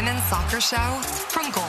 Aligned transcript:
Women's 0.00 0.22
Soccer 0.22 0.62
Show 0.62 1.00
from 1.28 1.50
Goal. 1.50 1.62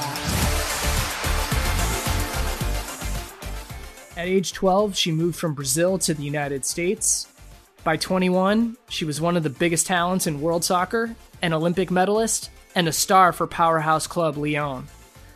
At 4.16 4.26
age 4.26 4.54
12, 4.54 4.96
she 4.96 5.12
moved 5.12 5.36
from 5.38 5.54
Brazil 5.54 5.98
to 5.98 6.14
the 6.14 6.24
United 6.24 6.64
States. 6.64 7.28
By 7.84 7.98
21, 7.98 8.78
she 8.88 9.04
was 9.04 9.20
one 9.20 9.36
of 9.36 9.44
the 9.44 9.50
biggest 9.50 9.86
talents 9.86 10.28
in 10.28 10.40
world 10.40 10.64
soccer, 10.64 11.14
an 11.42 11.52
Olympic 11.52 11.92
medalist, 11.92 12.52
and 12.74 12.88
a 12.88 12.94
star 12.94 13.34
for 13.34 13.48
powerhouse 13.48 14.08
club 14.08 14.38
Lyon. 14.38 14.88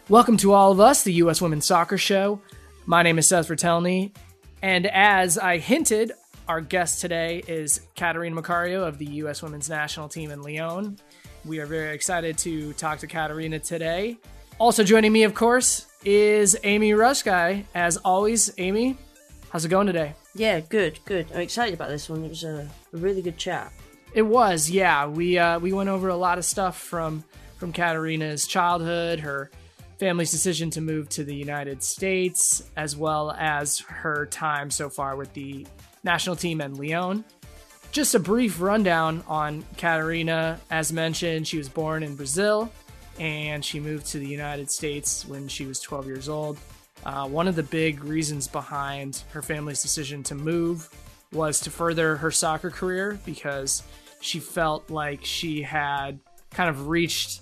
Welcome 0.08 0.38
to 0.38 0.54
all 0.54 0.72
of 0.72 0.80
us, 0.80 1.04
the 1.04 1.12
U.S. 1.16 1.42
Women's 1.42 1.66
Soccer 1.66 1.98
Show. 1.98 2.40
My 2.86 3.04
name 3.04 3.20
is 3.20 3.28
Seth 3.28 3.50
Vertelney, 3.50 4.16
and 4.62 4.88
as 4.88 5.38
I 5.38 5.58
hinted, 5.58 6.14
our 6.48 6.62
guest 6.62 7.02
today 7.02 7.44
is 7.46 7.82
Catarina 7.98 8.42
Macario 8.42 8.88
of 8.88 9.00
the 9.00 9.08
U.S. 9.16 9.44
Women's 9.44 9.70
National 9.70 10.08
Team 10.08 10.32
in 10.32 10.42
Lyon. 10.42 10.98
We 11.46 11.60
are 11.60 11.68
very 11.68 11.94
excited 11.94 12.40
to 12.40 12.74
talk 12.74 13.00
to 13.00 13.08
Catarina 13.08 13.60
today. 13.60 14.18
Also 14.58 14.84
joining 14.84 15.12
me, 15.12 15.24
of 15.24 15.36
course, 15.36 15.86
is 16.04 16.58
Amy 16.64 16.92
Ruszkai. 16.92 17.66
As 17.76 17.98
always, 17.98 18.52
Amy, 18.58 18.98
how's 19.52 19.64
it 19.64 19.70
going 19.70 19.86
today? 19.86 20.16
Yeah, 20.34 20.60
good, 20.62 20.98
good. 21.06 21.28
I'm 21.32 21.42
excited 21.42 21.76
about 21.76 21.90
this 21.90 22.10
one. 22.10 22.24
It 22.24 22.30
was 22.30 22.44
a, 22.44 22.68
a 22.94 22.98
really 22.98 23.22
good 23.22 23.38
chat. 23.38 23.72
It 24.16 24.24
was, 24.24 24.72
yeah. 24.72 25.06
We 25.06 25.38
uh, 25.38 25.60
we 25.60 25.72
went 25.72 25.90
over 25.90 26.10
a 26.10 26.16
lot 26.16 26.40
of 26.40 26.46
stuff 26.46 26.80
from 26.80 27.24
from 27.58 27.72
Catarina's 27.72 28.48
childhood, 28.48 29.20
her 29.20 29.52
family's 30.00 30.32
decision 30.32 30.72
to 30.72 30.82
move 30.82 31.10
to 31.10 31.24
the 31.24 31.36
United 31.36 31.84
States, 31.84 32.64
as 32.76 32.98
well 32.98 33.32
as 33.38 33.80
her 33.80 34.26
time 34.26 34.72
so 34.72 34.90
far 34.90 35.16
with 35.16 35.32
the 35.34 35.68
national 36.04 36.36
team 36.36 36.60
and 36.60 36.78
Lyon. 36.78 37.24
Just 37.92 38.16
a 38.16 38.20
brief 38.20 38.60
rundown 38.60 39.24
on 39.28 39.64
Catarina. 39.78 40.60
As 40.70 40.92
mentioned, 40.92 41.48
she 41.48 41.58
was 41.58 41.70
born 41.70 42.04
in 42.04 42.16
Brazil 42.16 42.72
and 43.20 43.64
she 43.64 43.80
moved 43.80 44.08
to 44.08 44.20
the 44.20 44.28
United 44.28 44.70
States 44.70 45.26
when 45.26 45.48
she 45.48 45.66
was 45.66 45.80
12 45.80 46.06
years 46.08 46.30
old. 46.30 46.58
Uh, 47.06 47.28
one 47.28 47.48
of 47.48 47.56
the 47.56 47.64
big 47.64 48.04
reasons 48.04 48.48
behind 48.48 49.24
her 49.32 49.42
family's 49.42 49.82
decision 49.82 50.24
to 50.24 50.36
move 50.36 50.90
was 51.32 51.60
to 51.62 51.70
further 51.70 52.18
her 52.18 52.32
soccer 52.32 52.70
career 52.70 53.20
because 53.26 53.84
she 54.22 54.40
felt 54.40 54.90
like 54.90 55.24
she 55.24 55.62
had 55.62 56.20
kind 56.52 56.70
of 56.70 56.88
reached 56.88 57.42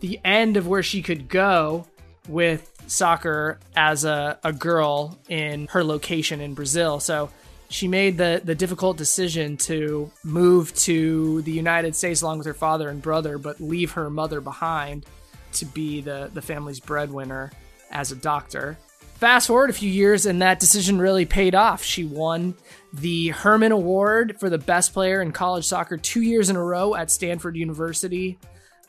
the 0.00 0.20
end 0.24 0.56
of 0.56 0.66
where 0.66 0.82
she 0.82 1.02
could 1.02 1.28
go 1.28 1.86
with 2.28 2.72
soccer 2.86 3.58
as 3.74 4.04
a, 4.04 4.38
a 4.44 4.52
girl 4.52 5.18
in 5.28 5.66
her 5.68 5.84
location 5.84 6.40
in 6.40 6.54
Brazil. 6.54 7.00
So 7.00 7.30
she 7.68 7.88
made 7.88 8.18
the, 8.18 8.40
the 8.44 8.54
difficult 8.54 8.96
decision 8.96 9.56
to 9.58 10.10
move 10.22 10.74
to 10.74 11.42
the 11.42 11.52
United 11.52 11.96
States 11.96 12.22
along 12.22 12.38
with 12.38 12.46
her 12.46 12.54
father 12.54 12.88
and 12.88 13.02
brother, 13.02 13.38
but 13.38 13.60
leave 13.60 13.92
her 13.92 14.08
mother 14.10 14.40
behind 14.40 15.06
to 15.54 15.66
be 15.66 16.00
the, 16.00 16.30
the 16.32 16.42
family's 16.42 16.80
breadwinner 16.80 17.50
as 17.90 18.12
a 18.12 18.16
doctor. 18.16 18.78
Fast 19.14 19.46
forward 19.46 19.70
a 19.70 19.72
few 19.72 19.90
years, 19.90 20.26
and 20.26 20.42
that 20.42 20.60
decision 20.60 20.98
really 20.98 21.24
paid 21.24 21.54
off. 21.54 21.82
She 21.82 22.04
won 22.04 22.54
the 22.92 23.28
Hermann 23.28 23.72
Award 23.72 24.36
for 24.38 24.50
the 24.50 24.58
best 24.58 24.92
player 24.92 25.22
in 25.22 25.32
college 25.32 25.64
soccer 25.64 25.96
two 25.96 26.20
years 26.20 26.50
in 26.50 26.56
a 26.56 26.62
row 26.62 26.94
at 26.94 27.10
Stanford 27.10 27.56
University. 27.56 28.38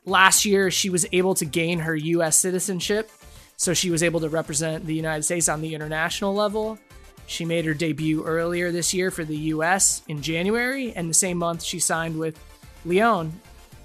Last 0.05 0.43
year, 0.43 0.69
she 0.69 0.89
was 0.89 1.05
able 1.13 1.33
to 1.35 1.45
gain 1.45 1.79
her 1.79 1.95
U.S. 1.95 2.37
citizenship, 2.37 3.09
so 3.55 3.73
she 3.73 3.89
was 3.89 4.03
able 4.03 4.19
to 4.19 4.27
represent 4.27 4.85
the 4.85 4.93
United 4.93 5.23
States 5.23 5.47
on 5.47 5.61
the 5.61 5.73
international 5.73 6.33
level. 6.33 6.77
She 7.27 7.45
made 7.45 7.65
her 7.65 7.73
debut 7.73 8.23
earlier 8.23 8.71
this 8.71 8.93
year 8.93 9.11
for 9.11 9.23
the 9.23 9.37
US 9.37 10.01
in 10.07 10.21
January, 10.21 10.93
and 10.95 11.09
the 11.09 11.13
same 11.13 11.37
month 11.37 11.61
she 11.61 11.79
signed 11.79 12.17
with 12.17 12.39
Lyon. 12.85 13.39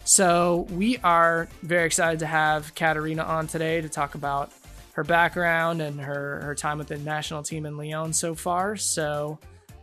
So 0.05 0.67
we 0.71 0.99
are 0.99 1.49
very 1.63 1.85
excited 1.85 2.21
to 2.21 2.27
have 2.27 2.75
Catarina 2.75 3.23
on 3.23 3.49
today 3.49 3.81
to 3.81 3.89
talk 3.89 4.15
about 4.15 4.53
her 4.93 5.05
background 5.05 5.83
and 5.83 6.01
her, 6.01 6.41
her 6.43 6.55
time 6.55 6.79
with 6.79 6.89
the 6.89 6.99
national 6.99 7.43
team 7.43 7.67
in 7.67 7.77
Lyon 7.77 8.13
so 8.13 8.35
far. 8.35 8.77
So 8.77 9.39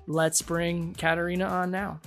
let's 0.07 0.41
bring 0.41 0.93
Catarina 0.95 1.45
on 1.45 1.69
now. 1.69 1.99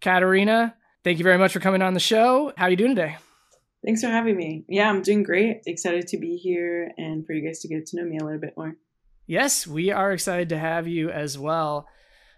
Catarina, 0.00 0.74
thank 1.04 1.18
you 1.18 1.24
very 1.24 1.36
much 1.36 1.52
for 1.52 1.60
coming 1.60 1.82
on 1.82 1.92
the 1.92 2.00
show. 2.00 2.52
How 2.56 2.66
are 2.66 2.70
you 2.70 2.76
doing 2.76 2.94
today? 2.94 3.16
Thanks 3.84 4.02
for 4.02 4.08
having 4.08 4.36
me. 4.36 4.64
Yeah, 4.68 4.90
I'm 4.90 5.02
doing 5.02 5.22
great. 5.22 5.62
Excited 5.66 6.06
to 6.08 6.18
be 6.18 6.36
here 6.36 6.92
and 6.98 7.26
for 7.26 7.32
you 7.32 7.46
guys 7.46 7.60
to 7.60 7.68
get 7.68 7.86
to 7.86 7.96
know 7.96 8.04
me 8.04 8.18
a 8.18 8.24
little 8.24 8.40
bit 8.40 8.54
more. 8.56 8.76
Yes, 9.26 9.66
we 9.66 9.90
are 9.90 10.12
excited 10.12 10.48
to 10.50 10.58
have 10.58 10.86
you 10.86 11.10
as 11.10 11.38
well. 11.38 11.86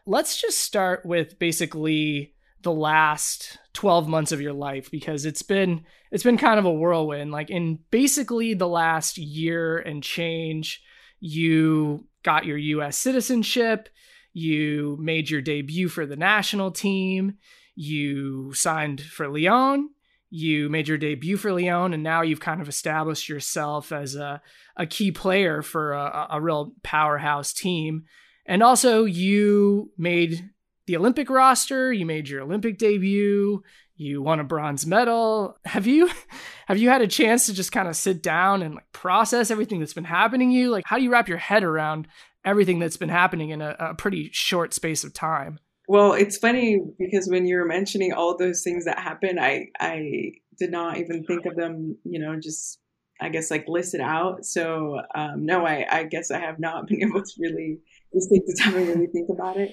Let's 0.07 0.41
just 0.41 0.61
start 0.61 1.05
with 1.05 1.39
basically 1.39 2.35
the 2.63 2.73
last 2.73 3.59
12 3.73 4.09
months 4.09 4.31
of 4.31 4.41
your 4.41 4.53
life 4.53 4.91
because 4.91 5.25
it's 5.25 5.43
been 5.43 5.85
it's 6.11 6.23
been 6.23 6.39
kind 6.39 6.59
of 6.59 6.65
a 6.65 6.73
whirlwind. 6.73 7.33
Like 7.33 7.51
in 7.51 7.81
basically 7.91 8.55
the 8.55 8.69
last 8.69 9.19
year 9.19 9.79
and 9.79 10.03
change, 10.03 10.83
you 11.19 12.07
got 12.23 12.47
your 12.47 12.59
US 12.59 12.97
citizenship, 12.97 13.89
you 14.33 14.97
made 15.01 15.31
your 15.31 15.41
debut 15.41 15.89
for 15.89 16.07
the 16.07 16.17
national 16.17 16.71
team, 16.71 17.39
you 17.75 18.53
signed 18.53 19.01
for 19.01 19.29
Lyon, 19.29 19.91
you 20.35 20.71
made 20.71 20.89
your 20.89 20.97
debut 20.97 21.37
for 21.37 21.53
Lyon, 21.53 21.93
and 21.93 22.03
now 22.03 22.23
you've 22.23 22.41
kind 22.41 22.63
of 22.63 22.69
established 22.69 23.29
yourself 23.29 23.93
as 23.93 24.15
a, 24.15 24.41
a 24.79 24.87
key 24.87 25.13
player 25.13 25.61
for 25.61 25.93
a, 25.93 26.29
a 26.31 26.41
real 26.41 26.73
powerhouse 26.83 27.53
team. 27.53 28.05
And 28.47 28.63
also, 28.63 29.05
you 29.05 29.93
made 29.99 30.49
the 30.87 30.97
Olympic 30.97 31.29
roster, 31.29 31.93
you 31.93 32.07
made 32.07 32.31
your 32.31 32.41
Olympic 32.41 32.79
debut, 32.79 33.63
you 33.95 34.23
won 34.23 34.41
a 34.41 34.45
bronze 34.45 34.87
medal. 34.87 35.59
Have 35.67 35.87
you 35.87 36.09
have 36.67 36.79
you 36.79 36.89
had 36.89 37.03
a 37.03 37.07
chance 37.07 37.45
to 37.47 37.53
just 37.53 37.71
kind 37.71 37.87
of 37.87 37.95
sit 37.95 38.23
down 38.23 38.63
and 38.63 38.77
like 38.77 38.91
process 38.93 39.51
everything 39.51 39.81
that's 39.81 39.93
been 39.93 40.05
happening 40.05 40.49
to 40.49 40.57
you? 40.57 40.71
Like 40.71 40.85
how 40.87 40.97
do 40.97 41.03
you 41.03 41.13
wrap 41.13 41.29
your 41.29 41.37
head 41.37 41.63
around 41.63 42.09
everything 42.43 42.79
that's 42.79 42.97
been 42.97 43.11
happening 43.11 43.51
in 43.51 43.61
a, 43.61 43.77
a 43.79 43.95
pretty 43.95 44.31
short 44.33 44.73
space 44.73 45.05
of 45.05 45.13
time? 45.13 45.59
Well, 45.93 46.15
it's 46.15 46.39
funny 46.39 46.81
because 46.99 47.29
when 47.29 47.45
you 47.47 47.57
were 47.59 47.67
mentioning 47.67 48.15
all 48.15 48.35
those 48.39 48.63
things 48.63 48.87
that 48.87 48.99
happened, 48.99 49.39
I 49.39 49.69
I 49.79 50.33
did 50.59 50.71
not 50.71 50.97
even 50.97 51.23
think 51.25 51.45
of 51.45 51.55
them, 51.55 51.99
you 52.05 52.19
know, 52.19 52.41
just 52.41 52.81
I 53.21 53.29
guess 53.29 53.51
like 53.51 53.67
listed 53.69 54.01
out. 54.01 54.47
So 54.47 55.03
um, 55.15 55.45
no, 55.45 55.67
I 55.67 55.87
I 55.91 56.05
guess 56.05 56.31
I 56.31 56.39
have 56.39 56.59
not 56.59 56.87
been 56.89 57.03
able 57.03 57.23
to 57.23 57.33
really 57.39 57.81
just 58.15 58.31
take 58.33 58.47
the 58.47 58.57
time 58.63 58.77
and 58.77 58.89
really 58.89 59.07
think 59.09 59.29
about 59.31 59.59
it. 59.59 59.73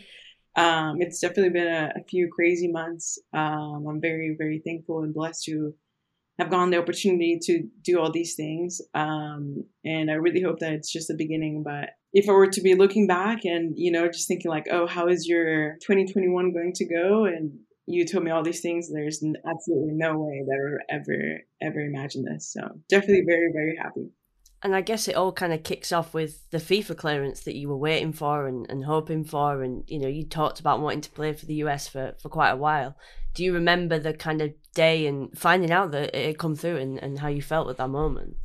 um, 0.57 1.01
it's 1.01 1.19
definitely 1.21 1.51
been 1.51 1.67
a, 1.67 1.93
a 2.01 2.03
few 2.05 2.29
crazy 2.35 2.69
months. 2.69 3.19
Um, 3.33 3.85
I'm 3.89 4.01
very, 4.01 4.35
very 4.37 4.59
thankful 4.65 5.03
and 5.03 5.13
blessed 5.13 5.45
to 5.45 5.73
have 6.39 6.49
gotten 6.49 6.69
the 6.69 6.79
opportunity 6.79 7.37
to 7.41 7.63
do 7.83 7.99
all 7.99 8.11
these 8.11 8.35
things. 8.35 8.81
Um, 8.93 9.65
and 9.83 10.09
I 10.09 10.13
really 10.13 10.41
hope 10.41 10.59
that 10.59 10.71
it's 10.71 10.91
just 10.91 11.09
the 11.09 11.15
beginning. 11.15 11.63
But 11.63 11.89
if 12.13 12.29
I 12.29 12.31
were 12.31 12.47
to 12.47 12.61
be 12.61 12.75
looking 12.75 13.07
back 13.07 13.43
and, 13.43 13.73
you 13.75 13.91
know, 13.91 14.07
just 14.07 14.27
thinking 14.27 14.49
like, 14.49 14.65
oh, 14.71 14.87
how 14.87 15.07
is 15.07 15.27
your 15.27 15.73
2021 15.81 16.53
going 16.53 16.71
to 16.75 16.85
go? 16.87 17.25
And 17.25 17.59
you 17.87 18.05
told 18.05 18.23
me 18.23 18.31
all 18.31 18.43
these 18.43 18.61
things. 18.61 18.89
There's 18.89 19.21
absolutely 19.47 19.93
no 19.93 20.17
way 20.17 20.43
that 20.47 20.55
I 20.55 20.63
would 20.71 21.01
ever, 21.01 21.41
ever 21.61 21.79
imagine 21.81 22.23
this. 22.23 22.53
So 22.53 22.61
definitely 22.87 23.23
very, 23.27 23.51
very 23.51 23.75
happy. 23.75 24.11
And 24.61 24.75
I 24.75 24.81
guess 24.81 25.07
it 25.07 25.15
all 25.15 25.31
kind 25.31 25.53
of 25.53 25.63
kicks 25.63 25.91
off 25.91 26.13
with 26.13 26.49
the 26.51 26.57
FIFA 26.57 26.97
clearance 26.97 27.41
that 27.41 27.55
you 27.55 27.69
were 27.69 27.77
waiting 27.77 28.11
for 28.11 28.45
and, 28.47 28.69
and 28.69 28.83
hoping 28.83 29.23
for. 29.23 29.63
And, 29.63 29.83
you 29.87 29.99
know, 29.99 30.07
you 30.07 30.25
talked 30.25 30.59
about 30.59 30.81
wanting 30.81 31.01
to 31.01 31.11
play 31.11 31.31
for 31.31 31.45
the 31.45 31.55
US 31.55 31.87
for, 31.87 32.15
for 32.21 32.29
quite 32.29 32.51
a 32.51 32.57
while. 32.57 32.97
Do 33.33 33.43
you 33.43 33.53
remember 33.53 33.99
the 33.99 34.13
kind 34.13 34.41
of 34.41 34.53
day 34.73 35.07
and 35.07 35.37
finding 35.37 35.71
out 35.71 35.91
that 35.91 36.15
it 36.15 36.25
had 36.25 36.37
come 36.37 36.55
through 36.55 36.77
and, 36.77 36.97
and 37.01 37.19
how 37.19 37.29
you 37.29 37.41
felt 37.41 37.69
at 37.69 37.77
that 37.77 37.89
moment? 37.89 38.35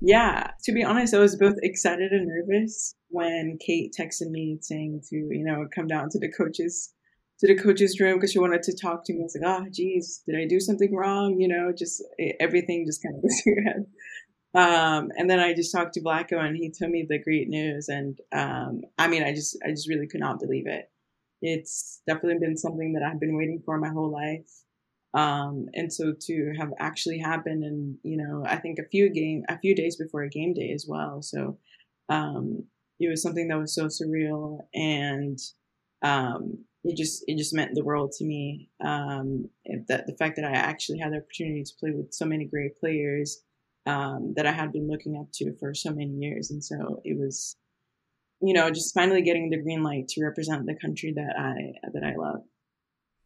Yeah, 0.00 0.50
to 0.64 0.72
be 0.72 0.82
honest, 0.82 1.14
I 1.14 1.20
was 1.20 1.36
both 1.36 1.54
excited 1.62 2.10
and 2.12 2.26
nervous 2.26 2.94
when 3.08 3.56
Kate 3.64 3.94
texted 3.98 4.30
me 4.30 4.58
saying 4.60 5.02
to, 5.08 5.16
you 5.16 5.44
know, 5.44 5.66
come 5.72 5.86
down 5.86 6.10
to 6.10 6.18
the 6.18 6.30
coaches 6.30 6.92
to 7.42 7.48
the 7.48 7.60
coach's 7.60 7.98
room 8.00 8.18
because 8.18 8.32
she 8.32 8.38
wanted 8.38 8.62
to 8.62 8.76
talk 8.76 9.04
to 9.04 9.12
me. 9.12 9.20
I 9.20 9.22
was 9.22 9.36
like, 9.40 9.48
oh, 9.48 9.66
geez, 9.72 10.22
did 10.26 10.36
I 10.36 10.46
do 10.46 10.60
something 10.60 10.94
wrong? 10.94 11.40
You 11.40 11.48
know, 11.48 11.72
just 11.76 12.02
everything 12.38 12.84
just 12.86 13.02
kind 13.02 13.16
of 13.16 13.22
goes 13.22 13.40
through 13.42 13.54
your 13.54 13.64
head. 13.64 13.86
Um, 14.54 15.10
and 15.16 15.30
then 15.30 15.40
I 15.40 15.54
just 15.54 15.72
talked 15.72 15.94
to 15.94 16.02
Vlatko 16.02 16.38
and 16.38 16.56
he 16.56 16.70
told 16.70 16.90
me 16.90 17.06
the 17.08 17.18
great 17.18 17.48
news. 17.48 17.88
And, 17.88 18.18
um, 18.32 18.82
I 18.98 19.08
mean, 19.08 19.22
I 19.22 19.32
just, 19.32 19.56
I 19.66 19.70
just 19.70 19.88
really 19.88 20.06
could 20.06 20.20
not 20.20 20.40
believe 20.40 20.66
it. 20.66 20.90
It's 21.40 22.02
definitely 22.06 22.38
been 22.38 22.56
something 22.56 22.92
that 22.92 23.02
I've 23.02 23.18
been 23.20 23.36
waiting 23.36 23.62
for 23.64 23.78
my 23.78 23.88
whole 23.88 24.10
life. 24.10 24.50
Um, 25.14 25.66
and 25.74 25.92
so 25.92 26.14
to 26.18 26.52
have 26.58 26.70
actually 26.78 27.18
happened 27.18 27.64
and, 27.64 27.96
you 28.02 28.16
know, 28.16 28.44
I 28.46 28.56
think 28.56 28.78
a 28.78 28.88
few 28.88 29.10
game, 29.10 29.42
a 29.48 29.58
few 29.58 29.74
days 29.74 29.96
before 29.96 30.22
a 30.22 30.28
game 30.28 30.54
day 30.54 30.70
as 30.72 30.86
well. 30.88 31.22
So, 31.22 31.58
um, 32.08 32.64
it 33.00 33.08
was 33.08 33.22
something 33.22 33.48
that 33.48 33.58
was 33.58 33.74
so 33.74 33.86
surreal 33.86 34.58
and, 34.74 35.38
um, 36.02 36.64
it 36.84 36.96
just, 36.96 37.24
it 37.26 37.38
just 37.38 37.54
meant 37.54 37.74
the 37.74 37.84
world 37.84 38.12
to 38.12 38.24
me. 38.24 38.68
Um, 38.84 39.48
that 39.88 40.06
the 40.06 40.16
fact 40.16 40.36
that 40.36 40.44
I 40.44 40.52
actually 40.52 40.98
had 40.98 41.12
the 41.12 41.18
opportunity 41.18 41.62
to 41.62 41.72
play 41.78 41.90
with 41.90 42.12
so 42.12 42.26
many 42.26 42.44
great 42.44 42.78
players, 42.78 43.42
um, 43.86 44.34
that 44.36 44.46
I 44.46 44.52
had 44.52 44.72
been 44.72 44.88
looking 44.88 45.16
up 45.16 45.30
to 45.34 45.54
for 45.58 45.74
so 45.74 45.90
many 45.90 46.12
years. 46.12 46.50
And 46.50 46.62
so 46.62 47.00
it 47.04 47.18
was, 47.18 47.56
you 48.40 48.54
know, 48.54 48.70
just 48.70 48.94
finally 48.94 49.22
getting 49.22 49.50
the 49.50 49.62
green 49.62 49.82
light 49.82 50.08
to 50.08 50.24
represent 50.24 50.66
the 50.66 50.74
country 50.74 51.12
that 51.14 51.34
I, 51.38 51.90
that 51.92 52.04
I 52.04 52.14
love. 52.16 52.42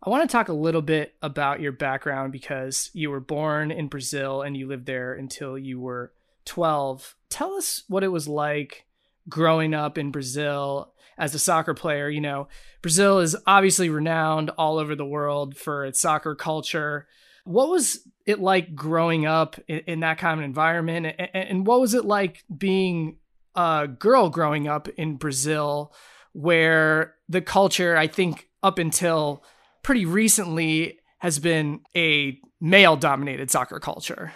I 0.02 0.10
want 0.10 0.28
to 0.28 0.32
talk 0.32 0.48
a 0.48 0.54
little 0.54 0.82
bit 0.82 1.14
about 1.22 1.60
your 1.60 1.72
background 1.72 2.32
because 2.32 2.90
you 2.92 3.10
were 3.10 3.20
born 3.20 3.70
in 3.70 3.88
Brazil 3.88 4.42
and 4.42 4.56
you 4.56 4.68
lived 4.68 4.86
there 4.86 5.14
until 5.14 5.58
you 5.58 5.80
were 5.80 6.12
12. 6.44 7.16
Tell 7.28 7.54
us 7.54 7.82
what 7.88 8.04
it 8.04 8.08
was 8.08 8.28
like 8.28 8.86
growing 9.28 9.74
up 9.74 9.98
in 9.98 10.10
Brazil 10.10 10.92
as 11.18 11.34
a 11.34 11.38
soccer 11.38 11.74
player. 11.74 12.08
You 12.08 12.20
know, 12.20 12.48
Brazil 12.82 13.18
is 13.18 13.36
obviously 13.46 13.88
renowned 13.88 14.50
all 14.50 14.78
over 14.78 14.94
the 14.94 15.04
world 15.04 15.56
for 15.56 15.84
its 15.84 16.00
soccer 16.00 16.34
culture. 16.34 17.06
What 17.46 17.68
was 17.68 18.06
it 18.26 18.40
like 18.40 18.74
growing 18.74 19.24
up 19.24 19.58
in, 19.68 19.78
in 19.86 20.00
that 20.00 20.18
kind 20.18 20.38
of 20.38 20.44
environment? 20.44 21.06
And, 21.18 21.30
and 21.32 21.66
what 21.66 21.80
was 21.80 21.94
it 21.94 22.04
like 22.04 22.44
being 22.54 23.18
a 23.54 23.88
girl 23.88 24.28
growing 24.28 24.68
up 24.68 24.88
in 24.88 25.16
Brazil, 25.16 25.94
where 26.32 27.14
the 27.28 27.40
culture, 27.40 27.96
I 27.96 28.06
think, 28.06 28.48
up 28.62 28.78
until 28.78 29.42
pretty 29.82 30.04
recently, 30.04 30.98
has 31.18 31.38
been 31.38 31.80
a 31.96 32.38
male 32.60 32.96
dominated 32.96 33.50
soccer 33.50 33.80
culture? 33.80 34.32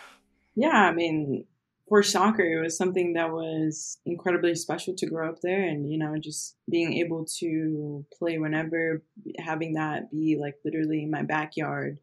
Yeah, 0.55 0.69
I 0.69 0.93
mean, 0.93 1.45
for 1.89 2.03
soccer, 2.03 2.45
it 2.45 2.63
was 2.63 2.77
something 2.77 3.15
that 3.15 3.31
was 3.31 3.99
incredibly 4.07 4.55
special 4.55 4.95
to 4.95 5.07
grow 5.07 5.29
up 5.29 5.41
there 5.43 5.63
and, 5.63 5.91
you 5.91 5.99
know, 5.99 6.17
just 6.19 6.57
being 6.71 6.95
able 6.95 7.27
to 7.41 8.07
play 8.19 8.39
whenever, 8.39 9.03
having 9.39 9.75
that 9.75 10.11
be 10.11 10.39
like 10.41 10.55
literally 10.65 11.03
in 11.03 11.11
my 11.11 11.23
backyard 11.23 11.99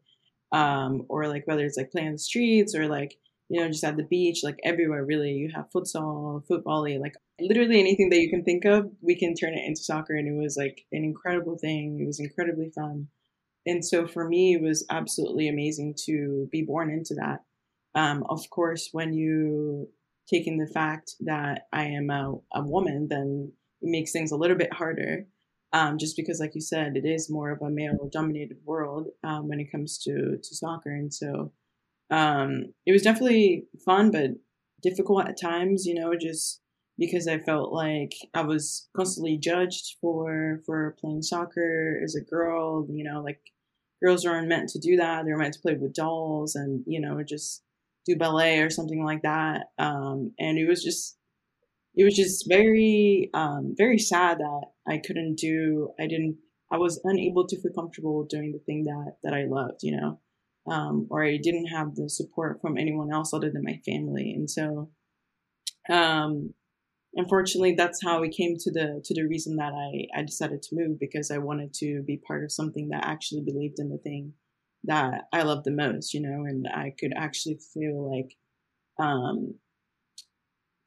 um, 0.52 1.04
or 1.08 1.28
like 1.28 1.46
whether 1.46 1.64
it's 1.64 1.76
like 1.76 1.90
playing 1.90 2.12
the 2.12 2.18
streets 2.18 2.74
or 2.74 2.86
like 2.88 3.16
you 3.48 3.60
know 3.60 3.68
just 3.68 3.84
at 3.84 3.96
the 3.96 4.04
beach, 4.04 4.40
like 4.42 4.58
everywhere 4.64 5.04
really. 5.04 5.32
You 5.32 5.50
have 5.54 5.70
futsal, 5.74 6.46
football, 6.46 6.82
like 7.00 7.14
literally 7.40 7.80
anything 7.80 8.10
that 8.10 8.20
you 8.20 8.30
can 8.30 8.44
think 8.44 8.64
of, 8.64 8.90
we 9.00 9.14
can 9.14 9.34
turn 9.34 9.54
it 9.54 9.64
into 9.66 9.82
soccer, 9.82 10.14
and 10.14 10.28
it 10.28 10.40
was 10.40 10.56
like 10.56 10.84
an 10.92 11.04
incredible 11.04 11.58
thing. 11.58 12.00
It 12.00 12.06
was 12.06 12.20
incredibly 12.20 12.70
fun, 12.70 13.08
and 13.66 13.84
so 13.84 14.06
for 14.06 14.28
me, 14.28 14.54
it 14.54 14.62
was 14.62 14.86
absolutely 14.90 15.48
amazing 15.48 15.94
to 16.06 16.48
be 16.50 16.62
born 16.62 16.90
into 16.90 17.14
that. 17.14 17.40
Um, 17.94 18.24
of 18.28 18.48
course, 18.50 18.90
when 18.92 19.12
you 19.12 19.88
take 20.28 20.46
in 20.46 20.58
the 20.58 20.66
fact 20.66 21.14
that 21.20 21.62
I 21.72 21.84
am 21.84 22.10
a, 22.10 22.34
a 22.54 22.62
woman, 22.62 23.08
then 23.08 23.52
it 23.80 23.88
makes 23.88 24.12
things 24.12 24.30
a 24.30 24.36
little 24.36 24.56
bit 24.56 24.72
harder 24.72 25.26
um, 25.72 25.98
just 25.98 26.16
because, 26.16 26.40
like 26.40 26.54
you 26.54 26.60
said, 26.60 26.96
it 26.96 27.04
is 27.04 27.30
more 27.30 27.50
of 27.50 27.62
a 27.62 27.70
male 27.70 28.08
dominated 28.10 28.58
world 28.64 29.08
um, 29.22 29.48
when 29.48 29.60
it 29.60 29.70
comes 29.70 29.98
to, 30.04 30.38
to 30.42 30.54
soccer. 30.54 30.90
And 30.90 31.12
so 31.12 31.52
um, 32.10 32.72
it 32.86 32.92
was 32.92 33.02
definitely 33.02 33.66
fun, 33.84 34.10
but 34.10 34.30
difficult 34.82 35.28
at 35.28 35.40
times, 35.40 35.84
you 35.86 35.94
know, 35.94 36.14
just 36.18 36.60
because 36.98 37.28
I 37.28 37.38
felt 37.38 37.72
like 37.72 38.12
I 38.34 38.42
was 38.42 38.88
constantly 38.96 39.38
judged 39.38 39.96
for 40.00 40.62
for 40.66 40.96
playing 41.00 41.22
soccer 41.22 42.00
as 42.02 42.14
a 42.14 42.24
girl. 42.24 42.86
You 42.90 43.04
know, 43.04 43.22
like 43.22 43.40
girls 44.02 44.24
aren't 44.24 44.48
meant 44.48 44.70
to 44.70 44.78
do 44.78 44.96
that; 44.96 45.24
they're 45.24 45.36
meant 45.36 45.54
to 45.54 45.60
play 45.60 45.74
with 45.74 45.94
dolls 45.94 46.54
and 46.54 46.82
you 46.86 47.00
know 47.00 47.22
just 47.22 47.62
do 48.06 48.16
ballet 48.16 48.60
or 48.60 48.70
something 48.70 49.04
like 49.04 49.22
that. 49.22 49.66
Um, 49.78 50.32
and 50.38 50.58
it 50.58 50.66
was 50.66 50.82
just 50.82 51.17
it 51.94 52.04
was 52.04 52.14
just 52.14 52.48
very 52.48 53.30
um, 53.34 53.74
very 53.76 53.98
sad 53.98 54.38
that 54.38 54.62
I 54.86 54.98
couldn't 54.98 55.36
do 55.36 55.90
I 55.98 56.06
didn't 56.06 56.38
I 56.70 56.78
was 56.78 57.00
unable 57.04 57.46
to 57.46 57.60
feel 57.60 57.72
comfortable 57.72 58.24
doing 58.24 58.52
the 58.52 58.58
thing 58.58 58.84
that 58.84 59.16
that 59.22 59.34
I 59.34 59.44
loved, 59.44 59.80
you 59.82 59.96
know, 59.96 60.20
um, 60.70 61.06
or 61.10 61.24
I 61.24 61.38
didn't 61.42 61.66
have 61.66 61.94
the 61.94 62.08
support 62.08 62.60
from 62.60 62.76
anyone 62.76 63.12
else 63.12 63.32
other 63.32 63.50
than 63.50 63.64
my 63.64 63.80
family, 63.84 64.32
and 64.32 64.50
so 64.50 64.90
um, 65.88 66.54
unfortunately 67.14 67.74
that's 67.74 68.02
how 68.02 68.20
we 68.20 68.28
came 68.28 68.56
to 68.58 68.70
the 68.70 69.00
to 69.04 69.14
the 69.14 69.26
reason 69.26 69.56
that 69.56 69.72
I 69.72 70.18
I 70.18 70.22
decided 70.22 70.62
to 70.62 70.76
move 70.76 71.00
because 71.00 71.30
I 71.30 71.38
wanted 71.38 71.72
to 71.74 72.02
be 72.06 72.18
part 72.18 72.44
of 72.44 72.52
something 72.52 72.90
that 72.90 73.06
actually 73.06 73.42
believed 73.42 73.78
in 73.78 73.88
the 73.88 73.98
thing 73.98 74.34
that 74.84 75.22
I 75.32 75.42
loved 75.42 75.64
the 75.64 75.72
most, 75.72 76.14
you 76.14 76.20
know, 76.20 76.44
and 76.44 76.68
I 76.68 76.94
could 76.98 77.12
actually 77.16 77.58
feel 77.74 78.14
like 78.14 78.36
um, 78.98 79.54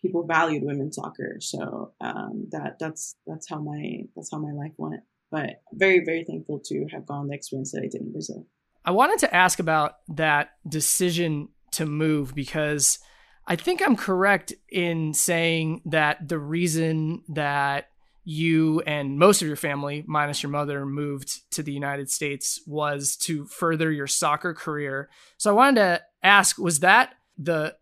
people 0.02 0.26
valued 0.26 0.64
women's 0.64 0.96
soccer. 0.96 1.38
So 1.40 1.94
um, 2.02 2.48
that 2.52 2.78
that's 2.80 3.16
that's 3.26 3.50
how 3.50 3.60
my 3.60 4.04
that's 4.16 4.32
how 4.32 4.40
my 4.40 4.52
life 4.52 4.74
went. 4.78 5.02
But 5.30 5.62
very 5.74 6.04
very 6.04 6.24
thankful 6.24 6.60
to 6.66 6.88
have 6.92 7.06
gone 7.06 7.28
the 7.28 7.36
experience 7.36 7.72
that 7.72 7.84
I 7.84 7.88
did 7.88 8.02
in 8.02 8.12
Brazil. 8.12 8.48
I 8.84 8.92
wanted 8.92 9.20
to 9.20 9.36
ask 9.36 9.60
about 9.60 9.98
that 10.10 10.52
decision 10.68 11.50
to 11.74 11.86
move 11.86 12.34
because 12.34 13.00
I 13.48 13.56
think 13.56 13.82
I'm 13.86 13.96
correct 13.96 14.54
in 14.70 15.14
saying 15.14 15.82
that 15.86 16.28
the 16.28 16.40
reason 16.40 17.24
that 17.30 17.88
you 18.24 18.82
and 18.82 19.18
most 19.18 19.42
of 19.42 19.48
your 19.48 19.58
family, 19.58 20.04
minus 20.08 20.44
your 20.44 20.52
mother, 20.52 20.86
moved 20.86 21.50
to 21.52 21.64
the 21.64 21.72
United 21.72 22.10
States 22.10 22.62
was 22.68 23.16
to 23.18 23.46
further 23.46 23.92
your 23.92 24.08
soccer 24.08 24.54
career. 24.54 25.10
So 25.38 25.50
I 25.50 25.54
wanted 25.54 25.82
to 25.82 26.02
ask 26.24 26.58
was 26.58 26.82
that 26.82 27.16
the 27.38 27.76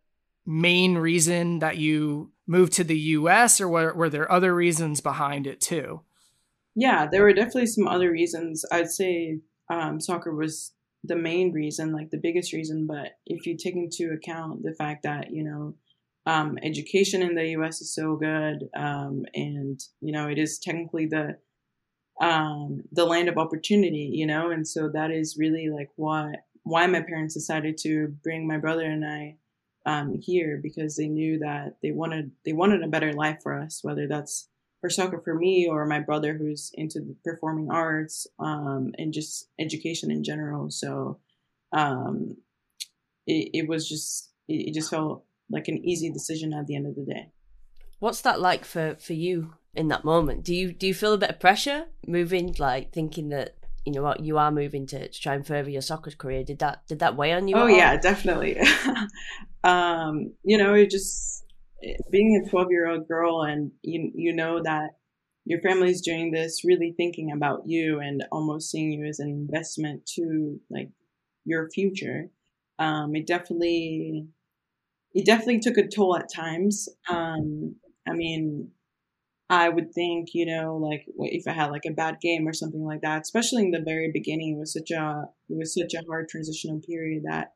main 0.50 0.98
reason 0.98 1.60
that 1.60 1.78
you 1.78 2.32
moved 2.48 2.74
to 2.74 2.84
the 2.84 2.98
US, 2.98 3.62
or 3.62 3.70
were, 3.70 3.94
were 3.94 4.10
there 4.10 4.32
other 4.32 4.54
reasons 4.56 5.00
behind 5.00 5.46
it 5.46 5.62
too? 5.62 6.02
Yeah, 6.76 7.06
there 7.06 7.22
were 7.22 7.34
definitely 7.34 7.68
some 7.68 7.88
other 7.88 8.10
reasons. 8.12 8.66
I'd 8.72 8.90
say 8.90 9.42
um, 9.70 10.02
soccer 10.02 10.34
was 10.34 10.74
the 11.04 11.16
main 11.16 11.52
reason, 11.52 11.94
like 11.94 12.10
the 12.10 12.18
biggest 12.18 12.52
reason. 12.52 12.88
But 12.88 13.12
if 13.28 13.46
you 13.46 13.56
take 13.56 13.76
into 13.76 14.12
account 14.12 14.64
the 14.64 14.74
fact 14.74 15.04
that, 15.04 15.30
you 15.32 15.44
know, 15.44 15.76
um, 16.26 16.58
education 16.64 17.22
in 17.22 17.36
the 17.36 17.50
US 17.50 17.80
is 17.82 17.94
so 17.94 18.16
good, 18.16 18.70
um, 18.76 19.26
and, 19.36 19.80
you 20.02 20.12
know, 20.12 20.28
it 20.28 20.40
is 20.40 20.58
technically 20.58 21.06
the 21.06 21.38
um, 22.20 22.82
the 22.92 23.06
land 23.06 23.30
of 23.30 23.38
opportunity, 23.38 24.10
you 24.14 24.26
know, 24.26 24.52
and 24.52 24.68
so 24.68 24.90
that 24.90 25.12
is 25.12 25.38
really 25.38 25.70
like 25.70 25.90
what 25.96 26.36
why 26.64 26.86
my 26.88 27.02
parents 27.02 27.36
decided 27.36 27.78
to 27.78 28.08
bring 28.24 28.46
my 28.48 28.58
brother 28.58 28.84
and 28.84 29.06
I 29.06 29.38
um, 29.86 30.20
here 30.20 30.60
because 30.62 30.96
they 30.96 31.08
knew 31.08 31.40
that 31.40 31.78
they 31.82 31.92
wanted 31.92 32.32
they 32.46 32.54
wanted 32.54 32.84
a 32.84 32.88
better 32.88 33.14
life 33.14 33.40
for 33.42 33.60
us, 33.60 33.84
whether 33.84 34.08
that's 34.08 34.50
for 34.82 34.90
soccer 34.90 35.20
for 35.20 35.36
me 35.36 35.68
or 35.68 35.86
my 35.86 36.00
brother 36.00 36.34
who's 36.38 36.72
into 36.74 37.00
the 37.00 37.16
performing 37.24 37.70
arts 37.70 38.28
um, 38.40 38.94
and 38.98 39.14
just 39.14 39.50
education 39.60 40.12
in 40.12 40.24
general. 40.24 40.70
So 40.72 41.20
um, 41.74 42.38
it, 43.28 43.50
it 43.54 43.68
was 43.68 43.88
just 43.88 44.32
it, 44.48 44.70
it 44.70 44.74
just 44.74 44.90
felt 44.90 45.26
like 45.50 45.68
an 45.68 45.84
easy 45.84 46.12
decision 46.12 46.54
at 46.54 46.68
the 46.68 46.76
end 46.76 46.88
of 46.88 46.96
the 46.96 47.06
day. 47.06 47.32
What's 48.00 48.22
that 48.22 48.40
like 48.40 48.64
for, 48.64 48.96
for 48.96 49.14
you 49.14 49.54
in 49.74 49.88
that 49.90 50.04
moment. 50.04 50.44
Do 50.44 50.54
you 50.54 50.74
do 50.74 50.88
you 50.88 50.94
feel 50.94 51.14
a 51.14 51.18
bit 51.18 51.30
of 51.30 51.40
pressure 51.40 51.86
moving, 52.08 52.56
like 52.58 52.92
thinking 52.92 53.30
that 53.30 53.56
you 53.86 53.94
know 53.94 54.04
what 54.04 54.22
you 54.22 54.38
are 54.38 54.52
moving 54.52 54.86
to, 54.88 55.08
to 55.08 55.20
try 55.20 55.36
and 55.36 55.46
further 55.46 55.70
your 55.70 55.82
soccer 55.82 56.12
career? 56.12 56.44
Did 56.44 56.60
that 56.60 56.88
did 56.88 57.00
that 57.00 57.16
weigh 57.16 57.34
on 57.34 57.48
you? 57.48 57.56
Oh 57.56 57.68
yeah, 57.68 57.98
definitely. 57.98 58.58
um, 59.64 60.34
you 60.44 60.58
know, 60.58 60.74
it 60.74 60.90
just 60.90 61.46
being 62.12 62.42
a 62.46 62.50
twelve 62.50 62.68
year 62.70 62.88
old 62.88 63.08
girl, 63.08 63.44
and 63.44 63.72
you 63.82 64.12
you 64.14 64.34
know 64.34 64.62
that 64.64 64.92
your 65.46 65.62
family's 65.62 66.02
doing 66.02 66.32
this, 66.32 66.62
really 66.64 66.94
thinking 66.96 67.32
about 67.32 67.64
you, 67.66 68.00
and 68.00 68.24
almost 68.32 68.70
seeing 68.70 68.92
you 68.92 69.06
as 69.06 69.20
an 69.20 69.30
investment 69.30 70.06
to 70.16 70.60
like 70.70 70.90
your 71.46 71.70
future. 71.70 72.30
Um, 72.78 73.16
it 73.16 73.28
definitely 73.28 74.28
it 75.14 75.26
definitely 75.26 75.60
took 75.60 75.78
a 75.78 75.88
toll 75.88 76.16
at 76.16 76.32
times. 76.34 76.88
Um, 77.10 77.76
I 78.08 78.14
mean, 78.14 78.72
I 79.50 79.70
would 79.70 79.94
think, 79.94 80.30
you 80.34 80.46
know, 80.46 80.78
like 80.78 81.06
if 81.18 81.48
I 81.48 81.54
had 81.54 81.72
like 81.72 81.86
a 81.88 81.94
bad 81.94 82.20
game 82.22 82.48
or 82.48 82.54
something 82.54 82.84
like 82.84 83.02
that, 83.02 83.22
especially 83.22 83.64
in 83.64 83.72
the 83.72 83.82
very 83.82 84.12
beginning, 84.14 84.56
it 84.56 84.60
was 84.60 84.74
such 84.74 84.92
a 84.92 85.24
it 85.50 85.58
was 85.58 85.74
such 85.74 85.96
a 85.96 86.06
hard 86.08 86.30
transitional 86.30 86.80
period 86.82 87.24
that 87.26 87.54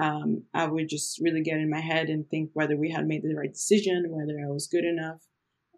um, 0.00 0.44
I 0.54 0.66
would 0.66 0.88
just 0.88 1.20
really 1.20 1.42
get 1.42 1.58
in 1.58 1.68
my 1.68 1.80
head 1.80 2.08
and 2.08 2.28
think 2.28 2.50
whether 2.54 2.76
we 2.76 2.90
had 2.90 3.08
made 3.08 3.22
the 3.22 3.34
right 3.34 3.52
decision, 3.52 4.04
whether 4.08 4.38
I 4.40 4.50
was 4.50 4.68
good 4.68 4.84
enough, 4.84 5.20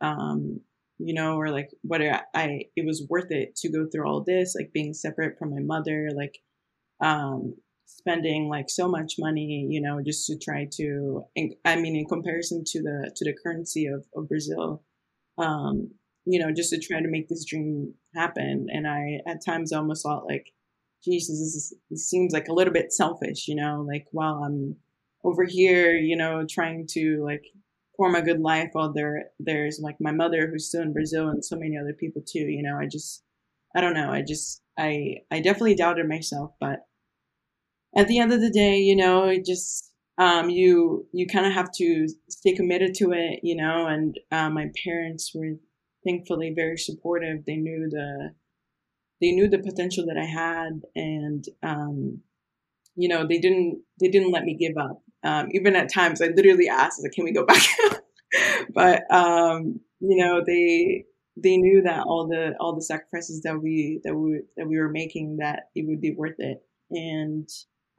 um, 0.03 0.61
you 0.99 1.15
know, 1.15 1.37
or 1.37 1.51
like 1.51 1.71
whether 1.83 2.21
I 2.35 2.65
it 2.77 2.85
was 2.85 3.07
worth 3.09 3.31
it 3.31 3.57
to 3.57 3.73
go 3.73 3.87
through 3.91 4.07
all 4.07 4.23
this, 4.23 4.55
like 4.55 4.71
being 4.75 4.93
separate 4.93 5.39
from 5.39 5.51
my 5.51 5.63
mother, 5.63 6.11
like 6.15 6.39
um, 7.01 7.55
spending 7.87 8.51
like 8.51 8.69
so 8.69 8.87
much 8.87 9.15
money, 9.19 9.67
you 9.71 9.81
know, 9.81 10.03
just 10.05 10.27
to 10.27 10.37
try 10.39 10.69
to. 10.75 11.25
I 11.65 11.77
mean, 11.77 11.97
in 11.97 12.05
comparison 12.05 12.65
to 12.67 12.83
the 12.83 13.13
to 13.17 13.25
the 13.25 13.35
currency 13.43 13.87
of, 13.87 14.05
of 14.15 14.29
Brazil 14.29 14.83
um, 15.39 15.91
you 16.25 16.39
know, 16.39 16.53
just 16.53 16.71
to 16.71 16.79
try 16.79 17.01
to 17.01 17.09
make 17.09 17.29
this 17.29 17.45
dream 17.45 17.95
happen. 18.15 18.67
And 18.71 18.87
I, 18.87 19.21
at 19.27 19.45
times, 19.45 19.73
almost 19.73 20.03
thought 20.03 20.27
like, 20.27 20.53
Jesus, 21.05 21.39
this, 21.39 21.55
is, 21.55 21.75
this 21.91 22.09
seems 22.09 22.33
like 22.33 22.49
a 22.49 22.55
little 22.55 22.73
bit 22.73 22.93
selfish, 22.93 23.47
you 23.47 23.55
know, 23.55 23.85
like 23.87 24.07
while 24.13 24.43
I'm 24.45 24.77
over 25.23 25.45
here, 25.45 25.93
you 25.93 26.17
know, 26.17 26.47
trying 26.49 26.87
to 26.93 27.23
like 27.23 27.45
form 27.97 28.15
a 28.15 28.23
good 28.23 28.41
life 28.41 28.71
while 28.73 28.93
there, 28.93 29.25
there's 29.39 29.81
like 29.83 29.97
my 30.01 30.13
mother 30.13 30.49
who's 30.49 30.69
still 30.69 30.81
in 30.81 30.95
Brazil 30.95 31.29
and 31.29 31.45
so 31.45 31.57
many 31.57 31.77
other 31.77 31.93
people 31.93 32.23
too, 32.27 32.47
you 32.47 32.63
know, 32.63 32.79
I 32.79 32.87
just, 32.87 33.23
I 33.77 33.81
don't 33.83 33.95
know. 33.95 34.11
I 34.11 34.23
just, 34.23 34.63
I, 34.79 35.17
I 35.31 35.41
definitely 35.41 35.75
doubted 35.75 36.09
myself, 36.09 36.53
but 36.59 36.87
at 37.95 38.09
the 38.09 38.19
end 38.19 38.33
of 38.33 38.41
the 38.41 38.51
day, 38.51 38.79
you 38.79 38.97
know, 38.97 39.25
it 39.29 39.45
just, 39.45 39.93
um, 40.19 40.51
you 40.51 41.07
you 41.13 41.27
kind 41.27 41.47
of 41.47 41.53
have 41.53 41.71
to 41.77 42.09
stay 42.29 42.55
committed 42.55 42.95
to 42.97 43.13
it, 43.13 43.41
you 43.43 43.57
know. 43.57 43.87
And 43.87 44.19
uh, 44.31 44.51
my 44.51 44.71
parents 44.85 45.33
were 45.35 45.55
thankfully 46.05 46.53
very 46.55 46.79
supportive. 46.79 47.45
They 47.47 47.57
knew 47.57 47.89
the 47.91 48.35
they 49.21 49.33
knew 49.33 49.49
the 49.49 49.59
potential 49.59 50.07
that 50.07 50.19
I 50.19 50.27
had, 50.27 50.83
and 50.95 51.45
um, 51.63 52.21
you 52.97 53.09
know 53.09 53.27
they 53.27 53.39
didn't 53.39 53.83
they 54.01 54.09
didn't 54.09 54.33
let 54.33 54.45
me 54.45 54.55
give 54.55 54.77
up. 54.77 55.03
Um, 55.25 55.49
even 55.53 55.75
at 55.75 55.93
times, 55.93 56.21
I 56.21 56.29
literally 56.29 56.69
asked, 56.69 57.03
like, 57.03 57.13
"Can 57.13 57.25
we 57.25 57.33
go 57.33 57.47
back?" 57.47 57.63
but 58.75 59.03
um, 59.13 59.81
you 60.01 60.17
know 60.17 60.43
they 60.47 61.05
they 61.37 61.57
knew 61.57 61.83
that 61.83 62.05
all 62.07 62.29
the 62.29 62.55
all 62.61 62.75
the 62.75 62.83
sacrifices 62.83 63.43
that 63.43 63.61
we 63.61 64.01
that 64.05 64.15
we 64.15 64.43
that 64.57 64.69
we 64.69 64.79
were 64.79 64.91
making 64.91 65.39
that 65.39 65.71
it 65.75 65.87
would 65.87 66.01
be 66.01 66.15
worth 66.15 66.37
it 66.39 66.65
and 66.91 67.49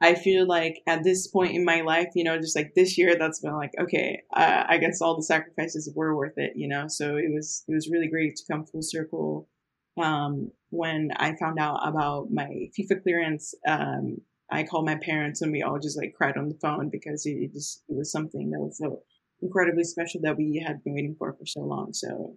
I 0.00 0.14
feel 0.14 0.46
like 0.46 0.82
at 0.86 1.04
this 1.04 1.26
point 1.26 1.54
in 1.54 1.64
my 1.64 1.80
life, 1.80 2.08
you 2.14 2.24
know, 2.24 2.36
just 2.38 2.54
like 2.54 2.74
this 2.74 2.98
year, 2.98 3.16
that's 3.18 3.40
been 3.40 3.54
like, 3.54 3.72
okay, 3.80 4.22
uh, 4.34 4.64
I 4.68 4.76
guess 4.76 5.00
all 5.00 5.16
the 5.16 5.22
sacrifices 5.22 5.90
were 5.94 6.14
worth 6.14 6.36
it, 6.36 6.52
you 6.54 6.68
know. 6.68 6.86
So 6.88 7.16
it 7.16 7.32
was 7.32 7.64
it 7.66 7.74
was 7.74 7.88
really 7.90 8.08
great 8.08 8.36
to 8.36 8.52
come 8.52 8.64
full 8.66 8.82
circle. 8.82 9.48
Um, 9.96 10.50
when 10.68 11.10
I 11.16 11.34
found 11.36 11.58
out 11.58 11.80
about 11.82 12.30
my 12.30 12.68
FIFA 12.78 13.02
clearance, 13.02 13.54
um, 13.66 14.18
I 14.50 14.64
called 14.64 14.84
my 14.84 14.96
parents 14.96 15.40
and 15.40 15.50
we 15.50 15.62
all 15.62 15.78
just 15.78 15.96
like 15.96 16.12
cried 16.14 16.36
on 16.36 16.48
the 16.48 16.58
phone 16.60 16.90
because 16.90 17.24
it, 17.24 17.52
just 17.54 17.82
it 17.88 17.96
was 17.96 18.12
something 18.12 18.50
that 18.50 18.60
was 18.60 18.76
so 18.78 19.02
incredibly 19.40 19.84
special 19.84 20.20
that 20.22 20.36
we 20.36 20.62
had 20.64 20.84
been 20.84 20.94
waiting 20.94 21.16
for 21.18 21.32
for 21.32 21.46
so 21.46 21.60
long. 21.60 21.94
So 21.94 22.36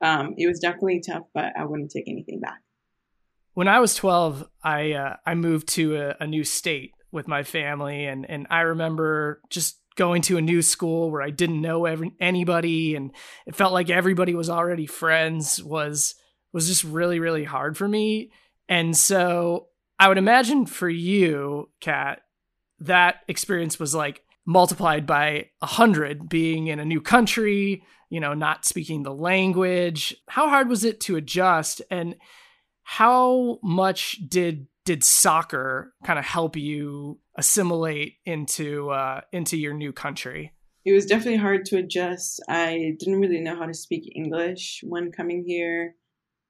um, 0.00 0.34
it 0.38 0.46
was 0.46 0.60
definitely 0.60 1.02
tough, 1.04 1.24
but 1.34 1.52
I 1.58 1.64
wouldn't 1.64 1.90
take 1.90 2.08
anything 2.08 2.40
back 2.40 2.60
when 3.54 3.68
I 3.68 3.80
was 3.80 3.94
12, 3.94 4.48
I 4.62 4.92
uh, 4.92 5.16
I 5.26 5.34
moved 5.34 5.68
to 5.70 5.96
a, 5.96 6.16
a, 6.20 6.26
new 6.26 6.44
state 6.44 6.92
with 7.10 7.28
my 7.28 7.42
family, 7.42 8.06
and 8.06 8.28
and 8.28 8.46
I 8.50 8.60
remember 8.60 9.40
just 9.50 9.78
going 9.96 10.22
to 10.22 10.38
a 10.38 10.42
new 10.42 10.62
school 10.62 11.10
where 11.10 11.22
I 11.22 11.30
didn't 11.30 11.60
know 11.60 11.84
every, 11.84 12.12
anybody, 12.18 12.94
and 12.94 13.12
it 13.46 13.54
felt 13.54 13.72
like 13.72 13.90
everybody 13.90 14.34
was 14.34 14.48
already 14.48 14.86
friends. 14.86 15.62
was 15.62 16.14
was 16.52 16.66
just 16.66 16.84
really 16.84 17.20
really 17.20 17.44
hard 17.44 17.76
for 17.76 17.88
me, 17.88 18.30
and 18.68 18.96
so 18.96 19.68
I 19.98 20.08
would 20.08 20.18
imagine 20.18 20.66
for 20.66 20.88
you, 20.88 21.70
Kat, 21.80 22.22
that 22.80 23.16
experience 23.28 23.78
was 23.78 23.94
like 23.94 24.22
multiplied 24.46 25.06
by 25.06 25.50
a 25.60 25.66
hundred 25.66 26.28
being 26.28 26.66
in 26.66 26.80
a 26.80 26.84
new 26.84 27.00
country 27.00 27.84
you 28.10 28.18
know 28.18 28.34
not 28.34 28.64
speaking 28.64 29.04
the 29.04 29.14
language 29.14 30.16
how 30.26 30.48
hard 30.48 30.68
was 30.68 30.82
it 30.82 31.00
to 31.00 31.14
adjust 31.14 31.80
and 31.92 32.16
how 32.82 33.58
much 33.62 34.20
did 34.28 34.66
did 34.84 35.04
soccer 35.04 35.94
kind 36.04 36.18
of 36.18 36.24
help 36.24 36.56
you 36.56 37.20
assimilate 37.36 38.14
into 38.24 38.90
uh, 38.90 39.20
into 39.32 39.56
your 39.56 39.74
new 39.74 39.92
country? 39.92 40.52
It 40.84 40.92
was 40.92 41.06
definitely 41.06 41.38
hard 41.38 41.64
to 41.66 41.78
adjust. 41.78 42.42
I 42.48 42.96
didn't 42.98 43.20
really 43.20 43.40
know 43.40 43.56
how 43.56 43.66
to 43.66 43.74
speak 43.74 44.12
English 44.16 44.82
when 44.82 45.12
coming 45.12 45.44
here. 45.46 45.94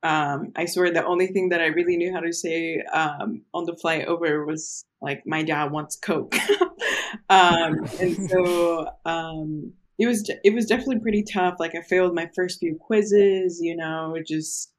Um, 0.03 0.53
I 0.57 0.65
swear 0.65 0.91
the 0.91 1.05
only 1.05 1.29
thing 1.29 1.51
that 1.51 1.61
I 1.61 1.67
really 1.67 1.97
knew 1.97 2.13
how 2.13 2.21
to 2.21 2.33
say 2.33 2.83
um, 2.93 3.43
on 3.55 3.67
the 3.67 3.77
flight 3.77 4.07
over 4.07 4.45
was 4.45 4.85
like, 5.01 5.23
"My 5.27 5.43
dad 5.43 5.71
wants 5.71 5.97
Coke," 5.97 6.35
um, 7.29 7.87
and 8.01 8.31
so 8.31 8.89
um, 9.05 9.75
it 9.99 10.07
was 10.07 10.29
it 10.43 10.55
was 10.55 10.67
definitely 10.67 11.01
pretty 11.01 11.23
tough. 11.23 11.57
Like 11.61 11.75
I 11.75 11.83
failed 11.83 12.15
my 12.15 12.29
first 12.35 12.59
few 12.59 12.77
quizzes, 12.77 13.61
you 13.61 13.77
know, 13.77 14.17
just 14.27 14.73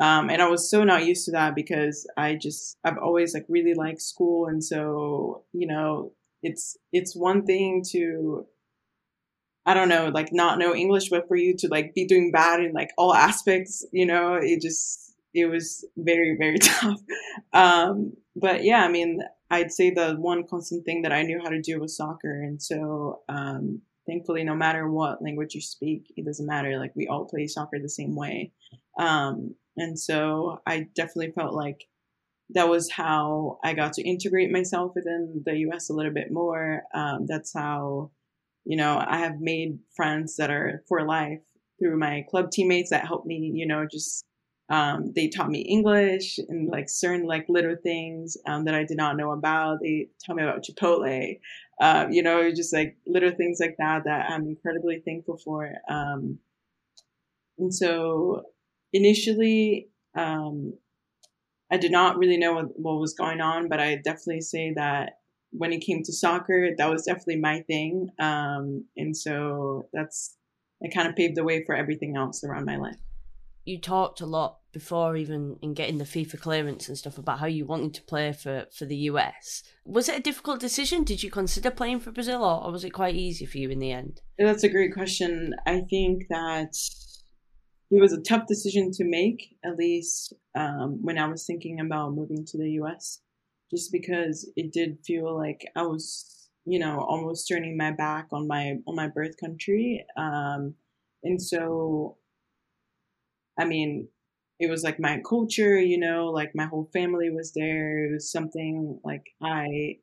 um, 0.00 0.28
and 0.28 0.42
I 0.42 0.48
was 0.48 0.70
so 0.70 0.84
not 0.84 1.06
used 1.06 1.24
to 1.26 1.32
that 1.32 1.54
because 1.54 2.06
I 2.16 2.34
just 2.34 2.76
I've 2.84 2.98
always 2.98 3.32
like 3.32 3.46
really 3.48 3.74
liked 3.74 4.02
school, 4.02 4.46
and 4.46 4.62
so 4.62 5.44
you 5.52 5.66
know 5.66 6.12
it's 6.42 6.76
it's 6.92 7.16
one 7.16 7.46
thing 7.46 7.82
to 7.92 8.46
I 9.64 9.74
don't 9.74 9.88
know 9.88 10.08
like 10.08 10.32
not 10.32 10.58
know 10.58 10.74
English, 10.74 11.08
but 11.08 11.26
for 11.28 11.36
you 11.36 11.56
to 11.58 11.68
like 11.68 11.94
be 11.94 12.06
doing 12.06 12.30
bad 12.30 12.60
in 12.60 12.72
like 12.72 12.90
all 12.98 13.14
aspects, 13.14 13.86
you 13.92 14.06
know, 14.06 14.34
it 14.34 14.60
just 14.60 15.14
it 15.32 15.46
was 15.46 15.84
very 15.96 16.36
very 16.36 16.58
tough. 16.60 17.00
Um, 17.54 18.12
but 18.36 18.64
yeah, 18.64 18.84
I 18.84 18.88
mean, 18.88 19.22
I'd 19.50 19.72
say 19.72 19.90
the 19.90 20.14
one 20.18 20.46
constant 20.46 20.84
thing 20.84 21.02
that 21.02 21.12
I 21.12 21.22
knew 21.22 21.40
how 21.42 21.48
to 21.48 21.60
do 21.60 21.80
was 21.80 21.96
soccer, 21.96 22.42
and 22.42 22.62
so 22.62 23.22
um, 23.30 23.80
thankfully, 24.06 24.44
no 24.44 24.54
matter 24.54 24.90
what 24.90 25.22
language 25.22 25.54
you 25.54 25.62
speak, 25.62 26.12
it 26.16 26.26
doesn't 26.26 26.46
matter. 26.46 26.78
Like 26.78 26.92
we 26.94 27.08
all 27.08 27.24
play 27.24 27.46
soccer 27.46 27.78
the 27.80 27.88
same 27.88 28.14
way. 28.14 28.52
Um, 28.98 29.54
and 29.76 29.98
so 29.98 30.60
I 30.66 30.88
definitely 30.94 31.32
felt 31.32 31.54
like 31.54 31.86
that 32.50 32.68
was 32.68 32.90
how 32.90 33.58
I 33.64 33.74
got 33.74 33.92
to 33.94 34.02
integrate 34.02 34.52
myself 34.52 34.92
within 34.94 35.42
the 35.44 35.56
US 35.68 35.90
a 35.90 35.94
little 35.94 36.12
bit 36.12 36.30
more. 36.30 36.84
Um, 36.94 37.26
that's 37.26 37.52
how, 37.52 38.10
you 38.64 38.76
know, 38.76 39.02
I 39.06 39.18
have 39.18 39.40
made 39.40 39.78
friends 39.94 40.36
that 40.36 40.50
are 40.50 40.82
for 40.88 41.04
life 41.04 41.42
through 41.78 41.98
my 41.98 42.24
club 42.30 42.50
teammates 42.50 42.90
that 42.90 43.06
helped 43.06 43.26
me, 43.26 43.50
you 43.54 43.66
know, 43.66 43.86
just 43.90 44.24
um, 44.68 45.12
they 45.14 45.28
taught 45.28 45.50
me 45.50 45.60
English 45.60 46.38
and 46.48 46.68
like 46.68 46.88
certain 46.88 47.26
like 47.26 47.46
little 47.48 47.76
things 47.76 48.36
um, 48.46 48.64
that 48.64 48.74
I 48.74 48.84
did 48.84 48.96
not 48.96 49.16
know 49.16 49.32
about. 49.32 49.78
They 49.82 50.08
taught 50.24 50.36
me 50.36 50.42
about 50.42 50.64
Chipotle, 50.64 51.38
uh, 51.80 52.06
you 52.10 52.22
know, 52.22 52.50
just 52.52 52.72
like 52.72 52.96
little 53.06 53.30
things 53.32 53.58
like 53.60 53.76
that 53.78 54.04
that 54.04 54.30
I'm 54.30 54.46
incredibly 54.46 55.00
thankful 55.04 55.38
for. 55.38 55.72
Um, 55.88 56.38
and 57.58 57.72
so 57.74 58.44
initially, 58.96 59.88
um, 60.16 60.74
I 61.70 61.76
did 61.76 61.92
not 61.92 62.16
really 62.16 62.38
know 62.38 62.54
what, 62.54 62.66
what 62.76 63.00
was 63.00 63.14
going 63.14 63.40
on, 63.40 63.68
but 63.68 63.80
I 63.80 63.96
definitely 63.96 64.40
say 64.40 64.72
that 64.74 65.18
when 65.50 65.72
it 65.72 65.80
came 65.80 66.02
to 66.04 66.12
soccer, 66.12 66.70
that 66.76 66.90
was 66.90 67.04
definitely 67.04 67.40
my 67.40 67.60
thing. 67.62 68.08
Um, 68.18 68.84
and 68.96 69.16
so 69.16 69.88
that's, 69.92 70.36
it 70.80 70.94
kind 70.94 71.08
of 71.08 71.16
paved 71.16 71.36
the 71.36 71.44
way 71.44 71.64
for 71.64 71.74
everything 71.74 72.16
else 72.16 72.44
around 72.44 72.66
my 72.66 72.76
life. 72.76 72.96
You 73.64 73.80
talked 73.80 74.20
a 74.20 74.26
lot 74.26 74.58
before 74.72 75.16
even 75.16 75.56
in 75.60 75.74
getting 75.74 75.98
the 75.98 76.04
FIFA 76.04 76.40
clearance 76.40 76.88
and 76.88 76.96
stuff 76.96 77.18
about 77.18 77.40
how 77.40 77.46
you 77.46 77.64
wanted 77.64 77.94
to 77.94 78.02
play 78.02 78.32
for, 78.32 78.66
for 78.76 78.84
the 78.84 78.96
US. 79.10 79.64
Was 79.84 80.08
it 80.08 80.18
a 80.18 80.22
difficult 80.22 80.60
decision? 80.60 81.02
Did 81.02 81.22
you 81.22 81.30
consider 81.30 81.70
playing 81.70 82.00
for 82.00 82.12
Brazil 82.12 82.44
or, 82.44 82.64
or 82.64 82.70
was 82.70 82.84
it 82.84 82.90
quite 82.90 83.16
easy 83.16 83.46
for 83.46 83.58
you 83.58 83.70
in 83.70 83.80
the 83.80 83.90
end? 83.90 84.20
That's 84.38 84.62
a 84.62 84.68
great 84.68 84.92
question. 84.92 85.54
I 85.66 85.80
think 85.90 86.26
that 86.28 86.76
it 87.90 88.00
was 88.00 88.12
a 88.12 88.20
tough 88.20 88.46
decision 88.46 88.90
to 88.92 89.04
make, 89.04 89.56
at 89.64 89.76
least 89.76 90.32
um, 90.56 90.98
when 91.02 91.18
I 91.18 91.28
was 91.28 91.46
thinking 91.46 91.80
about 91.80 92.14
moving 92.14 92.44
to 92.46 92.58
the 92.58 92.70
US, 92.72 93.20
just 93.70 93.92
because 93.92 94.50
it 94.56 94.72
did 94.72 94.98
feel 95.04 95.36
like 95.36 95.66
I 95.76 95.82
was, 95.82 96.48
you 96.64 96.78
know, 96.78 97.00
almost 97.00 97.48
turning 97.48 97.76
my 97.76 97.92
back 97.92 98.28
on 98.32 98.46
my 98.48 98.76
on 98.86 98.96
my 98.96 99.08
birth 99.08 99.36
country, 99.40 100.04
um, 100.16 100.74
and 101.22 101.40
so 101.40 102.16
I 103.58 103.64
mean, 103.64 104.08
it 104.58 104.70
was 104.70 104.82
like 104.82 104.98
my 104.98 105.20
culture, 105.28 105.78
you 105.80 105.98
know, 105.98 106.26
like 106.26 106.52
my 106.54 106.66
whole 106.66 106.88
family 106.92 107.30
was 107.30 107.52
there. 107.52 108.06
It 108.06 108.12
was 108.12 108.30
something 108.30 109.00
like 109.04 109.24
I 109.42 109.98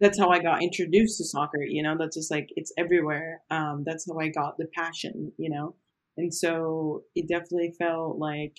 that's 0.00 0.18
how 0.18 0.30
I 0.30 0.40
got 0.40 0.62
introduced 0.62 1.18
to 1.18 1.24
soccer, 1.24 1.62
you 1.62 1.82
know, 1.82 1.96
that's 1.98 2.16
just 2.16 2.30
like 2.30 2.50
it's 2.56 2.72
everywhere. 2.78 3.42
Um, 3.50 3.84
that's 3.86 4.06
how 4.10 4.18
I 4.20 4.28
got 4.28 4.58
the 4.58 4.66
passion, 4.76 5.32
you 5.38 5.50
know. 5.50 5.76
And 6.16 6.34
so 6.34 7.04
it 7.14 7.28
definitely 7.28 7.74
felt 7.78 8.18
like 8.18 8.58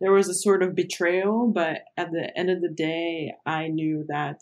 there 0.00 0.12
was 0.12 0.28
a 0.28 0.34
sort 0.34 0.62
of 0.62 0.74
betrayal, 0.74 1.50
but 1.52 1.82
at 1.96 2.10
the 2.10 2.30
end 2.36 2.50
of 2.50 2.62
the 2.62 2.70
day, 2.70 3.32
I 3.44 3.68
knew 3.68 4.04
that 4.08 4.40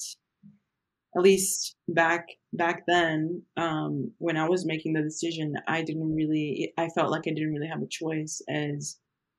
at 1.16 1.22
least 1.22 1.76
back 1.88 2.28
back 2.52 2.84
then, 2.86 3.42
um, 3.56 4.12
when 4.18 4.36
I 4.36 4.48
was 4.48 4.66
making 4.66 4.92
the 4.92 5.02
decision, 5.02 5.54
I 5.66 5.82
didn't 5.82 6.14
really 6.14 6.72
I 6.76 6.88
felt 6.88 7.10
like 7.10 7.22
I 7.26 7.30
didn't 7.30 7.52
really 7.52 7.68
have 7.68 7.82
a 7.82 7.88
choice 7.88 8.40
as 8.48 8.98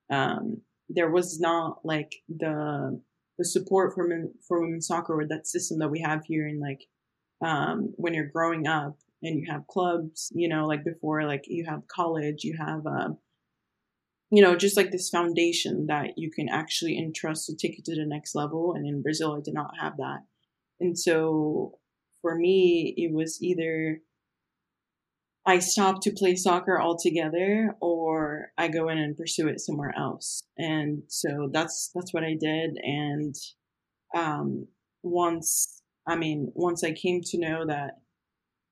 um, 0.10 0.62
there 0.90 1.12
was 1.12 1.40
not 1.40 1.80
like 1.86 2.16
the 2.28 3.00
the 3.38 3.46
support 3.46 3.94
for 3.94 4.06
men, 4.08 4.34
for 4.48 4.60
women's 4.60 4.88
soccer 4.88 5.18
or 5.18 5.28
that 5.28 5.48
system 5.48 5.80
that 5.80 5.90
we 5.90 6.02
have 6.02 6.26
here 6.26 6.48
in 6.48 6.60
like 6.60 6.86
um, 7.42 7.94
when 7.96 8.14
you're 8.14 8.26
growing 8.26 8.68
up 8.68 8.98
and 9.22 9.40
you 9.40 9.52
have 9.52 9.68
clubs, 9.68 10.32
you 10.34 10.48
know, 10.48 10.68
like 10.68 10.84
before, 10.84 11.24
like 11.26 11.44
you 11.48 11.66
have 11.68 11.88
college, 11.88 12.44
you 12.44 12.58
have, 12.58 12.86
uh, 12.86 13.10
you 14.32 14.42
know, 14.44 14.56
just 14.56 14.78
like 14.78 14.92
this 14.92 15.10
foundation 15.10 15.88
that 15.88 16.12
you 16.18 16.32
can 16.32 16.48
actually 16.50 16.98
entrust 16.98 17.48
to 17.48 17.56
take 17.56 17.78
you 17.78 17.84
to 17.84 17.96
the 17.96 18.06
next 18.06 18.36
level. 18.36 18.74
And 18.74 18.86
in 18.86 19.02
Brazil, 19.02 19.36
I 19.36 19.42
did 19.44 19.54
not 19.54 19.72
have 19.82 19.98
that. 19.98 20.20
And 20.80 20.98
so 20.98 21.80
for 22.22 22.36
me, 22.36 22.94
it 22.96 23.14
was 23.14 23.42
either 23.42 24.02
I 25.46 25.60
stop 25.60 26.02
to 26.02 26.12
play 26.12 26.36
soccer 26.36 26.80
altogether 26.80 27.76
or 27.82 28.52
I 28.58 28.68
go 28.68 28.90
in 28.90 28.98
and 29.00 29.18
pursue 29.18 29.48
it 29.48 29.60
somewhere 29.60 29.94
else. 29.98 30.44
And 30.58 31.04
so 31.08 31.50
that's 31.52 31.90
that's 31.96 32.14
what 32.14 32.24
I 32.24 32.36
did 32.40 32.78
and 32.84 33.36
um 34.16 34.68
once 35.02 35.82
I 36.08 36.16
mean 36.16 36.52
once 36.56 36.84
I 36.84 36.92
came 36.92 37.22
to 37.24 37.40
know 37.40 37.66
that 37.66 38.00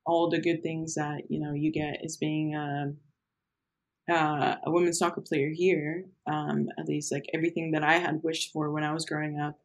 all 0.07 0.29
the 0.29 0.39
good 0.39 0.63
things 0.63 0.95
that 0.95 1.29
you 1.29 1.39
know 1.39 1.53
you 1.53 1.71
get 1.71 1.99
as 2.03 2.17
being 2.17 2.55
a 2.55 2.93
uh, 4.09 4.55
a 4.65 4.71
women's 4.71 4.97
soccer 4.97 5.19
player 5.19 5.49
here, 5.49 6.05
um, 6.25 6.69
at 6.79 6.87
least 6.87 7.11
like 7.11 7.25
everything 7.33 7.71
that 7.71 7.83
I 7.83 7.97
had 7.97 8.23
wished 8.23 8.53
for 8.53 8.71
when 8.71 8.85
I 8.85 8.93
was 8.93 9.05
growing 9.05 9.37
up, 9.37 9.59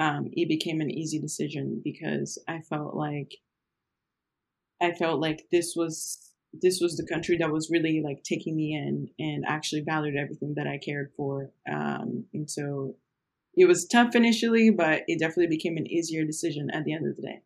um, 0.00 0.30
it 0.32 0.48
became 0.48 0.80
an 0.80 0.90
easy 0.90 1.20
decision 1.20 1.80
because 1.84 2.36
I 2.48 2.60
felt 2.60 2.96
like 2.96 3.36
I 4.82 4.92
felt 4.92 5.20
like 5.20 5.46
this 5.52 5.74
was 5.76 6.32
this 6.60 6.80
was 6.80 6.96
the 6.96 7.06
country 7.06 7.36
that 7.38 7.52
was 7.52 7.70
really 7.70 8.02
like 8.04 8.22
taking 8.24 8.56
me 8.56 8.74
in 8.74 9.08
and 9.18 9.44
actually 9.46 9.82
valued 9.82 10.16
everything 10.16 10.54
that 10.56 10.66
I 10.66 10.78
cared 10.78 11.12
for. 11.16 11.50
Um, 11.70 12.26
and 12.32 12.50
so 12.50 12.96
it 13.56 13.66
was 13.66 13.86
tough 13.86 14.14
initially, 14.14 14.70
but 14.70 15.02
it 15.06 15.18
definitely 15.18 15.48
became 15.48 15.76
an 15.76 15.86
easier 15.86 16.24
decision 16.24 16.70
at 16.72 16.84
the 16.84 16.92
end 16.92 17.06
of 17.08 17.16
the 17.16 17.22
day. 17.22 17.42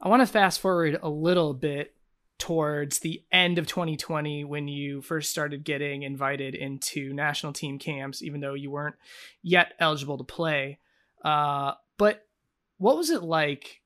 I 0.00 0.08
want 0.08 0.20
to 0.20 0.26
fast 0.26 0.60
forward 0.60 0.98
a 1.02 1.08
little 1.08 1.54
bit 1.54 1.94
towards 2.38 3.00
the 3.00 3.22
end 3.30 3.58
of 3.58 3.66
2020 3.66 4.44
when 4.44 4.66
you 4.66 5.02
first 5.02 5.30
started 5.30 5.62
getting 5.62 6.02
invited 6.02 6.54
into 6.54 7.12
national 7.12 7.52
team 7.52 7.78
camps, 7.78 8.22
even 8.22 8.40
though 8.40 8.54
you 8.54 8.70
weren't 8.70 8.96
yet 9.42 9.74
eligible 9.78 10.16
to 10.16 10.24
play. 10.24 10.78
Uh, 11.22 11.72
but 11.98 12.26
what 12.78 12.96
was 12.96 13.10
it 13.10 13.22
like 13.22 13.82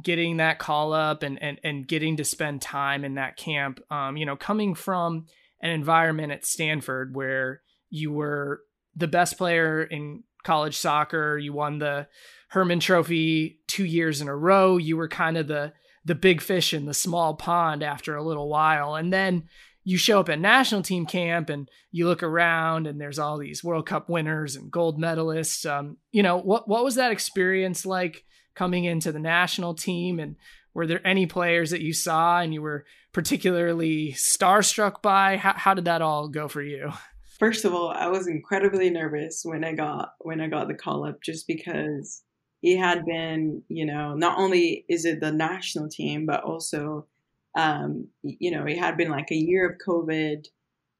getting 0.00 0.36
that 0.36 0.60
call 0.60 0.92
up 0.92 1.24
and, 1.24 1.42
and, 1.42 1.58
and 1.64 1.88
getting 1.88 2.16
to 2.18 2.24
spend 2.24 2.62
time 2.62 3.04
in 3.04 3.14
that 3.14 3.36
camp, 3.36 3.80
um, 3.90 4.16
you 4.16 4.24
know, 4.24 4.36
coming 4.36 4.74
from 4.74 5.26
an 5.60 5.70
environment 5.70 6.30
at 6.30 6.46
Stanford 6.46 7.14
where 7.14 7.62
you 7.90 8.12
were 8.12 8.62
the 8.94 9.08
best 9.08 9.36
player 9.36 9.82
in 9.82 10.22
college 10.46 10.76
soccer, 10.76 11.36
you 11.36 11.52
won 11.52 11.78
the 11.78 12.08
Hermann 12.48 12.80
Trophy 12.80 13.60
two 13.66 13.84
years 13.84 14.20
in 14.20 14.28
a 14.28 14.36
row, 14.36 14.76
you 14.76 14.96
were 14.96 15.08
kind 15.08 15.36
of 15.36 15.48
the 15.48 15.72
the 16.04 16.14
big 16.14 16.40
fish 16.40 16.72
in 16.72 16.86
the 16.86 16.94
small 16.94 17.34
pond 17.34 17.82
after 17.82 18.14
a 18.14 18.22
little 18.22 18.48
while, 18.48 18.94
and 18.94 19.12
then 19.12 19.44
you 19.82 19.96
show 19.96 20.20
up 20.20 20.28
at 20.28 20.38
national 20.38 20.82
team 20.82 21.04
camp 21.06 21.48
and 21.48 21.68
you 21.90 22.06
look 22.06 22.22
around 22.22 22.86
and 22.86 23.00
there's 23.00 23.18
all 23.18 23.38
these 23.38 23.62
World 23.62 23.86
Cup 23.86 24.08
winners 24.08 24.56
and 24.56 24.70
gold 24.70 25.00
medalists. 25.00 25.68
Um, 25.68 25.96
you 26.12 26.22
know 26.22 26.38
what 26.38 26.68
what 26.68 26.84
was 26.84 26.94
that 26.94 27.12
experience 27.12 27.84
like? 27.84 28.24
coming 28.56 28.84
into 28.84 29.12
the 29.12 29.20
national 29.20 29.74
team? 29.74 30.18
And 30.18 30.34
were 30.74 30.88
there 30.88 31.06
any 31.06 31.26
players 31.26 31.70
that 31.70 31.82
you 31.82 31.92
saw 31.92 32.40
and 32.40 32.52
you 32.52 32.62
were 32.62 32.84
particularly 33.12 34.14
starstruck 34.14 35.02
by? 35.02 35.36
How, 35.36 35.52
how 35.52 35.74
did 35.74 35.84
that 35.84 36.02
all 36.02 36.28
go 36.28 36.48
for 36.48 36.62
you? 36.62 36.92
First 37.38 37.64
of 37.64 37.74
all, 37.74 37.90
I 37.90 38.06
was 38.08 38.26
incredibly 38.26 38.88
nervous 38.90 39.42
when 39.44 39.64
I 39.64 39.72
got 39.72 40.12
when 40.20 40.40
I 40.40 40.48
got 40.48 40.68
the 40.68 40.74
call 40.74 41.06
up 41.06 41.22
just 41.22 41.46
because 41.46 42.22
it 42.62 42.78
had 42.78 43.04
been, 43.04 43.62
you 43.68 43.84
know, 43.84 44.14
not 44.14 44.38
only 44.38 44.84
is 44.88 45.04
it 45.04 45.20
the 45.20 45.32
national 45.32 45.88
team, 45.88 46.24
but 46.24 46.42
also, 46.42 47.06
um, 47.54 48.08
you 48.22 48.50
know, 48.50 48.64
it 48.64 48.78
had 48.78 48.96
been 48.96 49.10
like 49.10 49.30
a 49.30 49.36
year 49.36 49.68
of 49.68 49.78
COVID, 49.86 50.46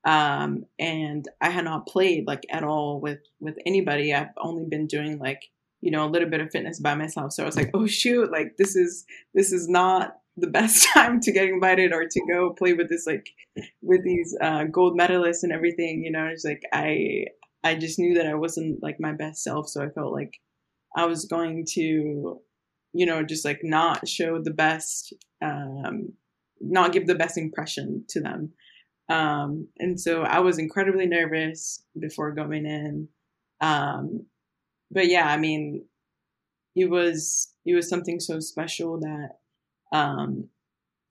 um, 0.05 0.64
and 0.79 1.27
I 1.40 1.49
had 1.49 1.64
not 1.64 1.87
played 1.87 2.27
like 2.27 2.44
at 2.51 2.64
all 2.64 3.01
with 3.01 3.20
with 3.40 3.57
anybody. 3.64 4.12
I've 4.12 4.29
only 4.37 4.66
been 4.66 4.87
doing 4.87 5.18
like 5.18 5.42
you 5.81 5.90
know, 5.90 6.05
a 6.05 6.11
little 6.11 6.29
bit 6.29 6.40
of 6.40 6.51
fitness 6.51 6.81
by 6.81 6.94
myself. 6.94 7.33
So 7.33 7.42
I 7.42 7.46
was 7.46 7.57
like, 7.57 7.70
oh 7.75 7.87
shoot, 7.87 8.31
like 8.31 8.57
this 8.57 8.77
is 8.77 9.05
this 9.35 9.53
is 9.53 9.68
not 9.68 10.16
the 10.37 10.46
best 10.46 10.88
time 10.94 11.20
to 11.20 11.33
get 11.33 11.49
invited 11.49 11.92
or 11.92 12.07
to 12.09 12.20
go 12.31 12.51
play 12.51 12.72
with 12.72 12.88
this 12.88 13.07
like 13.07 13.29
with 13.83 14.05
these 14.05 14.37
uh, 14.40 14.64
gold 14.64 14.99
medalists 14.99 15.42
and 15.42 15.53
everything. 15.53 16.03
You 16.05 16.12
know, 16.12 16.27
it's 16.27 16.44
like 16.44 16.62
I 16.72 17.27
I 17.64 17.75
just 17.75 17.99
knew 17.99 18.14
that 18.14 18.27
I 18.27 18.35
wasn't 18.35 18.83
like 18.83 18.96
my 19.01 19.12
best 19.12 19.42
self, 19.42 19.68
so 19.68 19.83
I 19.83 19.88
felt 19.88 20.12
like 20.12 20.35
I 20.96 21.07
was 21.07 21.27
going 21.27 21.66
to, 21.72 22.40
you 22.92 23.07
know, 23.07 23.22
just 23.22 23.44
like 23.44 23.61
not 23.62 24.09
show 24.09 24.40
the 24.42 24.53
best, 24.53 25.12
um, 25.42 26.12
not 26.61 26.92
give 26.92 27.07
the 27.07 27.14
best 27.14 27.37
impression 27.37 28.05
to 28.11 28.20
them. 28.20 28.53
Um, 29.09 29.68
and 29.79 30.01
so 30.01 30.22
I 30.22 30.40
was 30.40 30.59
incredibly 30.59 31.07
nervous 31.07 31.83
before 31.99 32.33
going 32.33 32.66
in. 32.66 33.09
Um, 33.61 34.27
but 34.90 35.09
yeah, 35.09 35.29
I 35.29 35.37
mean, 35.37 35.85
it 36.75 36.90
was 36.90 37.53
it 37.64 37.75
was 37.75 37.88
something 37.88 38.20
so 38.20 38.40
special 38.40 39.01
that 39.01 39.31
um, 39.92 40.49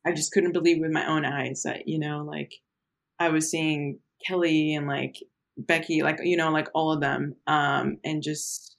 I 0.06 0.12
just 0.12 0.32
couldn't 0.32 0.54
believe 0.54 0.80
with 0.80 0.92
my 0.92 1.08
own 1.08 1.26
eyes 1.26 1.64
that 1.64 1.88
you 1.88 2.00
know, 2.00 2.24
like 2.24 2.54
I 3.20 3.30
was 3.30 3.50
seeing 3.50 4.00
Kelly 4.26 4.76
and 4.76 4.88
like 4.88 5.16
Becky, 5.58 6.04
like 6.04 6.20
you 6.24 6.38
know, 6.38 6.52
like 6.52 6.70
all 6.74 6.92
of 6.92 7.02
them, 7.02 7.36
um, 7.48 7.98
and 8.04 8.22
just 8.22 8.78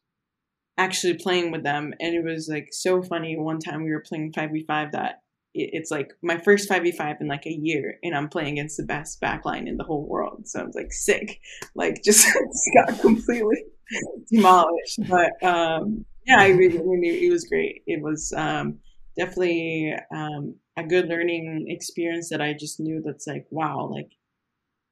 actually 0.79 1.15
playing 1.15 1.51
with 1.51 1.65
them, 1.65 1.95
and 2.01 2.15
it 2.15 2.25
was 2.25 2.49
like 2.51 2.69
so 2.73 3.03
funny. 3.03 3.37
One 3.37 3.59
time 3.59 3.85
we 3.85 3.91
were 3.91 4.05
playing 4.07 4.33
five 4.33 4.51
v 4.53 4.65
five 4.67 4.93
that 4.93 5.23
it's 5.57 5.91
like 5.91 6.13
my 6.23 6.39
first 6.39 6.69
5v5 6.69 7.21
in 7.21 7.29
like 7.29 7.47
a 7.47 7.53
year 7.53 7.99
and 8.03 8.15
i'm 8.15 8.29
playing 8.29 8.53
against 8.53 8.77
the 8.77 8.83
best 8.83 9.21
backline 9.21 9.67
in 9.67 9.77
the 9.77 9.85
whole 9.85 10.07
world. 10.07 10.47
So 10.47 10.61
i 10.61 10.65
was 10.65 10.75
like 10.75 10.93
sick. 10.93 11.41
Like 11.75 12.03
just, 12.03 12.27
just 12.27 12.71
got 12.75 13.01
completely 13.01 13.65
demolished. 14.31 15.01
But 15.09 15.43
um 15.43 16.05
yeah 16.27 16.41
i 16.41 16.49
really, 16.49 16.79
really 16.79 17.27
it 17.27 17.31
was 17.31 17.45
great. 17.45 17.83
It 17.87 18.03
was 18.03 18.33
um 18.37 18.79
definitely 19.19 19.95
um 20.15 20.55
a 20.77 20.85
good 20.85 21.09
learning 21.09 21.67
experience 21.69 22.29
that 22.29 22.41
i 22.41 22.53
just 22.53 22.81
knew 22.81 23.03
that's 23.05 23.27
like 23.27 23.47
wow 23.51 23.89
like 23.91 24.11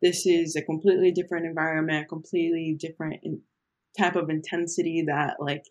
this 0.03 0.27
is 0.27 0.57
a 0.57 0.63
completely 0.63 1.11
different 1.11 1.47
environment 1.47 2.09
completely 2.09 2.77
different 2.79 3.17
type 3.99 4.17
of 4.17 4.31
intensity 4.31 5.05
that 5.07 5.37
like 5.39 5.65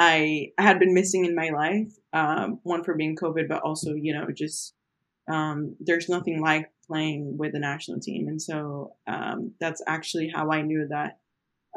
I, 0.00 0.52
I 0.56 0.62
had 0.62 0.78
been 0.78 0.94
missing 0.94 1.26
in 1.26 1.34
my 1.34 1.50
life. 1.50 1.92
Um, 2.14 2.58
one 2.62 2.82
for 2.82 2.94
being 2.94 3.16
COVID, 3.16 3.48
but 3.48 3.62
also, 3.62 3.92
you 3.92 4.14
know, 4.14 4.28
just 4.34 4.74
um, 5.30 5.76
there's 5.78 6.08
nothing 6.08 6.40
like 6.40 6.70
playing 6.86 7.36
with 7.36 7.52
the 7.52 7.58
national 7.58 8.00
team. 8.00 8.26
And 8.26 8.40
so 8.40 8.94
um, 9.06 9.52
that's 9.60 9.82
actually 9.86 10.32
how 10.34 10.50
I 10.50 10.62
knew 10.62 10.88
that, 10.88 11.18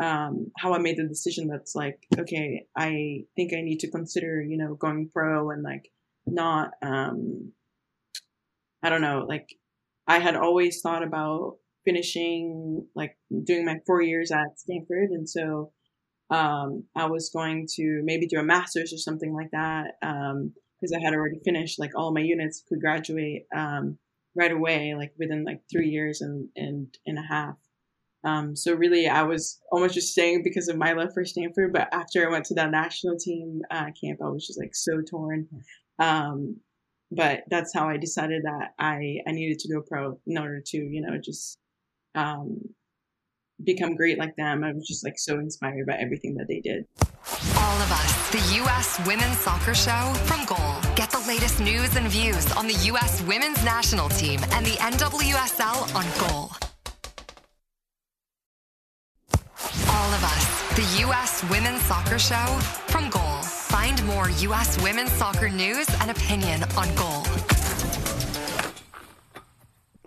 um, 0.02 0.52
how 0.58 0.74
I 0.74 0.80
made 0.80 0.98
the 0.98 1.04
decision 1.04 1.50
that's 1.50 1.76
like, 1.76 2.08
okay, 2.18 2.66
I 2.78 3.26
think 3.36 3.54
I 3.54 3.62
need 3.62 3.82
to 3.82 3.92
consider, 3.92 4.42
you 4.42 4.58
know, 4.58 4.76
going 4.76 5.10
pro 5.10 5.50
and 5.50 5.62
like 5.62 5.92
not, 6.26 6.72
um, 6.82 7.52
I 8.82 8.90
don't 8.90 9.02
know, 9.02 9.26
like 9.28 9.48
I 10.08 10.20
had 10.20 10.36
always 10.36 10.82
thought 10.82 11.04
about 11.04 11.58
finishing, 11.86 12.88
like 12.96 13.18
doing 13.44 13.66
my 13.66 13.78
four 13.86 14.02
years 14.02 14.32
at 14.32 14.60
Stanford. 14.60 15.10
And 15.12 15.30
so, 15.30 15.72
um, 16.30 16.86
I 16.96 17.06
was 17.08 17.30
going 17.30 17.68
to 17.76 18.02
maybe 18.04 18.28
do 18.28 18.40
a 18.40 18.44
master's 18.44 18.94
or 18.94 18.98
something 18.98 19.34
like 19.34 19.52
that 19.52 19.98
Um 20.02 20.54
because 20.84 20.94
I 20.94 21.00
had 21.02 21.14
already 21.14 21.40
finished 21.46 21.80
like 21.80 21.92
all 21.96 22.14
my 22.14 22.20
units 22.20 22.64
could 22.68 22.82
graduate 22.82 23.46
um, 23.56 23.98
right 24.36 24.52
away, 24.52 24.96
like 24.96 25.14
within 25.18 25.46
like 25.46 25.62
three 25.72 25.88
years 25.88 26.22
and 26.22 26.50
and, 26.58 26.94
and 27.06 27.18
a 27.18 27.22
half. 27.22 27.56
Um, 28.26 28.56
so 28.56 28.74
really, 28.74 29.08
I 29.08 29.24
was 29.24 29.62
almost 29.72 29.94
just 29.94 30.12
staying 30.12 30.44
because 30.44 30.68
of 30.68 30.78
my 30.78 30.92
love 30.94 31.14
for 31.14 31.24
Stanford. 31.24 31.72
But 31.72 31.88
after 31.94 32.28
I 32.28 32.32
went 32.32 32.46
to 32.46 32.56
that 32.56 32.72
national 32.72 33.18
team 33.18 33.62
uh, 33.72 33.92
camp, 34.02 34.20
I 34.22 34.30
was 34.30 34.46
just 34.46 34.60
like 34.60 34.76
so 34.76 35.02
torn. 35.02 35.48
Um, 36.04 36.58
but 37.12 37.44
that's 37.50 37.74
how 37.74 37.88
I 37.88 37.98
decided 37.98 38.44
that 38.44 38.74
I 38.80 39.20
I 39.28 39.32
needed 39.32 39.60
to 39.60 39.74
go 39.74 39.82
pro 39.82 40.20
in 40.26 40.38
order 40.38 40.62
to 40.66 40.78
you 40.78 41.02
know 41.02 41.18
just 41.24 41.58
um, 42.16 42.60
become 43.63 43.96
great 43.96 44.18
like 44.18 44.36
them. 44.36 44.63
I 44.63 44.74
was 44.74 44.88
just 44.88 45.04
like 45.04 45.18
so 45.18 45.39
inspired 45.39 45.86
by 45.88 45.94
everything 45.94 46.36
that 46.36 46.48
they 46.48 46.60
did. 46.60 46.86
All 47.58 47.78
of 47.82 47.92
us, 47.92 48.32
the 48.32 48.56
U.S. 48.58 49.00
Women's 49.08 49.38
Soccer 49.38 49.74
Show 49.74 50.13
from 50.26 50.46
Goal. 50.46 50.96
Get 50.96 51.12
the 51.12 51.24
latest 51.28 51.60
news 51.60 51.96
and 51.96 52.08
views 52.08 52.52
on 52.54 52.68
the 52.68 52.78
U.S. 52.92 53.22
Women's 53.24 53.63
National 53.63 54.10
Team 54.10 54.39
and 54.52 54.66
the 54.66 54.78
NWSL 54.92 55.96
on 55.96 56.06
Goal. 56.20 56.52
All 59.89 60.13
of 60.13 60.24
us, 60.24 60.76
the 60.76 61.02
U.S. 61.04 61.44
Women's 61.50 61.82
Soccer 61.84 62.20
Show 62.20 62.46
from 62.88 63.10
Goal. 63.10 63.53
Find 63.84 64.06
more 64.06 64.30
U.S. 64.30 64.82
women's 64.82 65.12
soccer 65.12 65.50
news 65.50 65.86
and 66.00 66.10
opinion 66.10 66.63
on 66.78 66.96
Goal. 66.96 67.22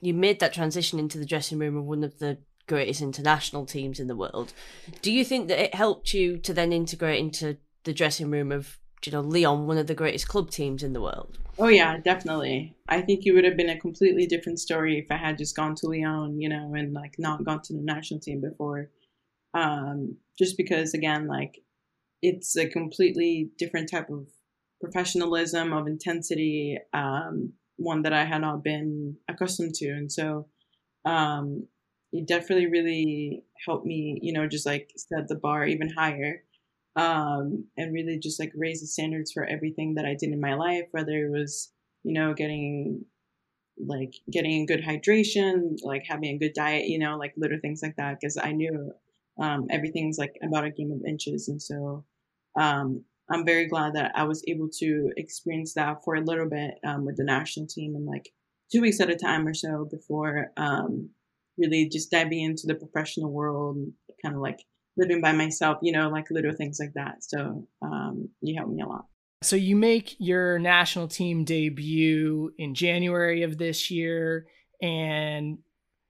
You 0.00 0.14
made 0.14 0.40
that 0.40 0.54
transition 0.54 0.98
into 0.98 1.18
the 1.18 1.26
dressing 1.26 1.58
room 1.58 1.76
of 1.76 1.84
one 1.84 2.02
of 2.02 2.18
the 2.18 2.38
greatest 2.66 3.02
international 3.02 3.66
teams 3.66 4.00
in 4.00 4.06
the 4.06 4.16
world. 4.16 4.54
Do 5.02 5.12
you 5.12 5.26
think 5.26 5.48
that 5.48 5.62
it 5.62 5.74
helped 5.74 6.14
you 6.14 6.38
to 6.38 6.54
then 6.54 6.72
integrate 6.72 7.20
into 7.20 7.58
the 7.84 7.92
dressing 7.92 8.30
room 8.30 8.50
of 8.50 8.78
you 9.04 9.12
know 9.12 9.20
Lyon, 9.20 9.66
one 9.66 9.76
of 9.76 9.88
the 9.88 9.94
greatest 9.94 10.26
club 10.26 10.50
teams 10.50 10.82
in 10.82 10.94
the 10.94 11.02
world? 11.02 11.36
Oh 11.58 11.68
yeah, 11.68 11.98
definitely. 11.98 12.74
I 12.88 13.02
think 13.02 13.26
it 13.26 13.32
would 13.32 13.44
have 13.44 13.58
been 13.58 13.68
a 13.68 13.78
completely 13.78 14.24
different 14.24 14.58
story 14.58 14.98
if 14.98 15.10
I 15.10 15.18
had 15.18 15.36
just 15.36 15.54
gone 15.54 15.74
to 15.74 15.88
Lyon, 15.88 16.40
you 16.40 16.48
know, 16.48 16.72
and 16.72 16.94
like 16.94 17.16
not 17.18 17.44
gone 17.44 17.60
to 17.64 17.74
the 17.74 17.82
national 17.82 18.20
team 18.20 18.40
before. 18.40 18.88
Um, 19.52 20.16
just 20.38 20.56
because 20.56 20.94
again, 20.94 21.26
like 21.26 21.58
it's 22.22 22.56
a 22.56 22.68
completely 22.68 23.50
different 23.58 23.90
type 23.90 24.10
of 24.10 24.26
professionalism 24.80 25.72
of 25.72 25.86
intensity, 25.86 26.78
um, 26.92 27.52
one 27.76 28.02
that 28.02 28.12
I 28.12 28.24
had 28.24 28.40
not 28.40 28.64
been 28.64 29.16
accustomed 29.28 29.74
to, 29.76 29.88
and 29.88 30.10
so 30.10 30.48
um, 31.04 31.66
it 32.12 32.26
definitely 32.26 32.66
really 32.66 33.44
helped 33.64 33.86
me, 33.86 34.18
you 34.22 34.32
know, 34.32 34.46
just 34.46 34.66
like 34.66 34.90
set 34.96 35.28
the 35.28 35.34
bar 35.34 35.66
even 35.66 35.90
higher. 35.90 36.42
Um, 36.96 37.66
and 37.76 37.92
really 37.92 38.18
just 38.18 38.40
like 38.40 38.52
raise 38.56 38.80
the 38.80 38.86
standards 38.86 39.30
for 39.30 39.44
everything 39.44 39.96
that 39.96 40.06
I 40.06 40.16
did 40.18 40.30
in 40.30 40.40
my 40.40 40.54
life, 40.54 40.86
whether 40.92 41.26
it 41.26 41.30
was, 41.30 41.70
you 42.04 42.14
know, 42.14 42.32
getting 42.32 43.04
like 43.78 44.14
getting 44.30 44.64
good 44.64 44.82
hydration, 44.82 45.76
like 45.82 46.04
having 46.08 46.34
a 46.34 46.38
good 46.38 46.54
diet, 46.54 46.86
you 46.86 46.98
know, 46.98 47.18
like 47.18 47.34
little 47.36 47.58
things 47.60 47.82
like 47.82 47.96
that. 47.96 48.18
Cause 48.22 48.38
I 48.42 48.52
knew, 48.52 48.92
um, 49.38 49.66
everything's 49.70 50.18
like 50.18 50.34
about 50.42 50.64
a 50.64 50.70
game 50.70 50.92
of 50.92 51.04
inches. 51.06 51.48
And 51.48 51.60
so, 51.60 52.04
um, 52.58 53.04
I'm 53.28 53.44
very 53.44 53.66
glad 53.66 53.94
that 53.94 54.12
I 54.14 54.24
was 54.24 54.44
able 54.46 54.68
to 54.78 55.10
experience 55.16 55.74
that 55.74 56.04
for 56.04 56.14
a 56.14 56.24
little 56.24 56.48
bit, 56.48 56.74
um, 56.86 57.04
with 57.04 57.16
the 57.16 57.24
national 57.24 57.66
team 57.66 57.96
and 57.96 58.06
like 58.06 58.30
two 58.70 58.80
weeks 58.80 59.00
at 59.00 59.10
a 59.10 59.16
time 59.16 59.46
or 59.46 59.54
so 59.54 59.88
before, 59.90 60.52
um, 60.56 61.10
really 61.58 61.88
just 61.88 62.10
diving 62.10 62.40
into 62.40 62.66
the 62.66 62.74
professional 62.74 63.30
world 63.30 63.76
and 63.76 63.92
kind 64.22 64.34
of 64.34 64.40
like 64.40 64.60
living 64.96 65.20
by 65.20 65.32
myself, 65.32 65.78
you 65.82 65.92
know, 65.92 66.08
like 66.08 66.30
little 66.30 66.52
things 66.52 66.78
like 66.80 66.92
that. 66.94 67.16
So 67.22 67.66
um, 67.82 68.28
you 68.40 68.56
helped 68.56 68.72
me 68.72 68.82
a 68.82 68.86
lot. 68.86 69.06
So 69.42 69.56
you 69.56 69.76
make 69.76 70.16
your 70.18 70.58
national 70.58 71.08
team 71.08 71.44
debut 71.44 72.52
in 72.58 72.74
January 72.74 73.42
of 73.42 73.58
this 73.58 73.90
year, 73.90 74.46
and 74.80 75.58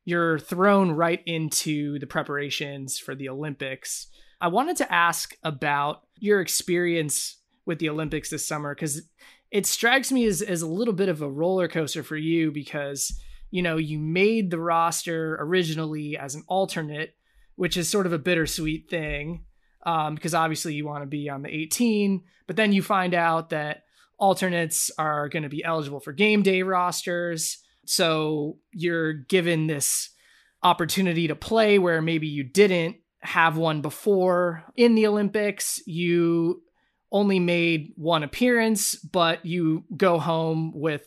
you're 0.07 0.39
thrown 0.39 0.93
right 0.93 1.23
into 1.27 1.99
the 1.99 2.07
preparations 2.07 2.99
for 2.99 3.15
the 3.15 3.29
Olympics. 3.29 4.07
I 4.41 4.49
wanted 4.49 4.79
to 4.79 4.91
ask 4.91 5.37
about 5.43 6.07
your 6.19 6.41
experience 6.41 7.37
with 7.67 7.79
the 7.79 7.91
Olympics 7.91 8.31
this 8.31 8.49
summer 8.49 8.75
because 8.75 9.03
it 9.51 9.67
strikes 9.67 10.11
me 10.11 10.25
as, 10.25 10.41
as 10.41 10.63
a 10.63 10.67
little 10.67 10.95
bit 10.95 11.11
of 11.11 11.21
a 11.21 11.31
roller 11.31 11.69
coaster 11.69 12.03
for 12.03 12.17
you 12.17 12.51
because 12.51 13.21
you 13.51 13.63
know, 13.63 13.77
you 13.77 13.99
made 13.99 14.51
the 14.51 14.59
roster 14.59 15.37
originally 15.41 16.17
as 16.17 16.35
an 16.35 16.45
alternate, 16.49 17.15
which 17.55 17.77
is 17.77 17.89
sort 17.89 18.07
of 18.07 18.13
a 18.13 18.19
bittersweet 18.19 18.91
thing 18.91 19.45
um, 19.85 20.15
because 20.15 20.35
obviously 20.35 20.75
you 20.75 20.85
want 20.85 21.03
to 21.03 21.07
be 21.07 21.29
on 21.29 21.43
the 21.43 21.49
18, 21.49 22.23
but 22.47 22.57
then 22.57 22.73
you 22.73 22.83
find 22.83 23.15
out 23.15 23.51
that 23.51 23.85
alternates 24.19 24.91
are 24.99 25.29
going 25.29 25.43
to 25.43 25.49
be 25.49 25.65
eligible 25.65 26.01
for 26.01 26.13
game 26.13 26.43
day 26.43 26.63
rosters. 26.63 27.59
So 27.89 28.59
you're 28.73 29.13
given 29.13 29.67
this 29.67 30.11
opportunity 30.63 31.29
to 31.29 31.37
play 31.37 31.79
where 31.79 32.03
maybe 32.03 32.27
you 32.27 32.43
didn't 32.45 32.97
have 33.21 33.57
one 33.57 33.83
before 33.83 34.65
in 34.77 34.95
the 34.95 35.07
Olympics. 35.07 35.81
You 35.87 36.63
only 37.13 37.39
made 37.39 37.93
one 37.97 38.23
appearance, 38.23 38.95
but 38.95 39.45
you 39.47 39.85
go 39.97 40.19
home 40.19 40.73
with 40.75 41.07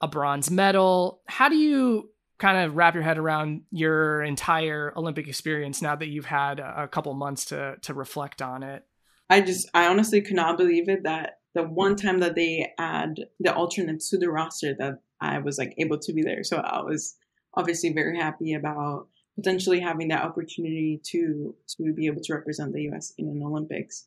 a 0.00 0.08
bronze 0.08 0.50
medal. 0.50 1.20
How 1.26 1.48
do 1.48 1.56
you 1.56 2.10
kind 2.38 2.58
of 2.58 2.74
wrap 2.74 2.94
your 2.94 3.02
head 3.02 3.18
around 3.18 3.62
your 3.70 4.22
entire 4.22 4.92
Olympic 4.96 5.28
experience 5.28 5.82
now 5.82 5.94
that 5.94 6.08
you've 6.08 6.24
had 6.24 6.58
a 6.58 6.88
couple 6.88 7.12
months 7.14 7.44
to 7.46 7.76
to 7.82 7.94
reflect 7.94 8.40
on 8.40 8.62
it? 8.62 8.84
I 9.28 9.42
just 9.42 9.68
I 9.74 9.86
honestly 9.86 10.22
could 10.22 10.36
not 10.36 10.56
believe 10.56 10.88
it 10.88 11.04
that 11.04 11.34
the 11.54 11.62
one 11.62 11.96
time 11.96 12.20
that 12.20 12.34
they 12.34 12.72
add 12.78 13.20
the 13.38 13.54
alternates 13.54 14.10
to 14.10 14.18
the 14.18 14.30
roster 14.30 14.74
that 14.78 14.94
I 15.20 15.38
was 15.38 15.58
like 15.58 15.74
able 15.78 15.98
to 15.98 16.12
be 16.12 16.22
there. 16.22 16.44
So 16.44 16.58
I 16.58 16.82
was 16.82 17.16
obviously 17.54 17.92
very 17.92 18.18
happy 18.18 18.54
about 18.54 19.08
potentially 19.36 19.80
having 19.80 20.08
that 20.08 20.22
opportunity 20.22 21.00
to 21.04 21.54
to 21.76 21.92
be 21.92 22.06
able 22.06 22.22
to 22.22 22.34
represent 22.34 22.72
the 22.72 22.88
US 22.90 23.12
in 23.18 23.28
an 23.28 23.42
Olympics. 23.42 24.06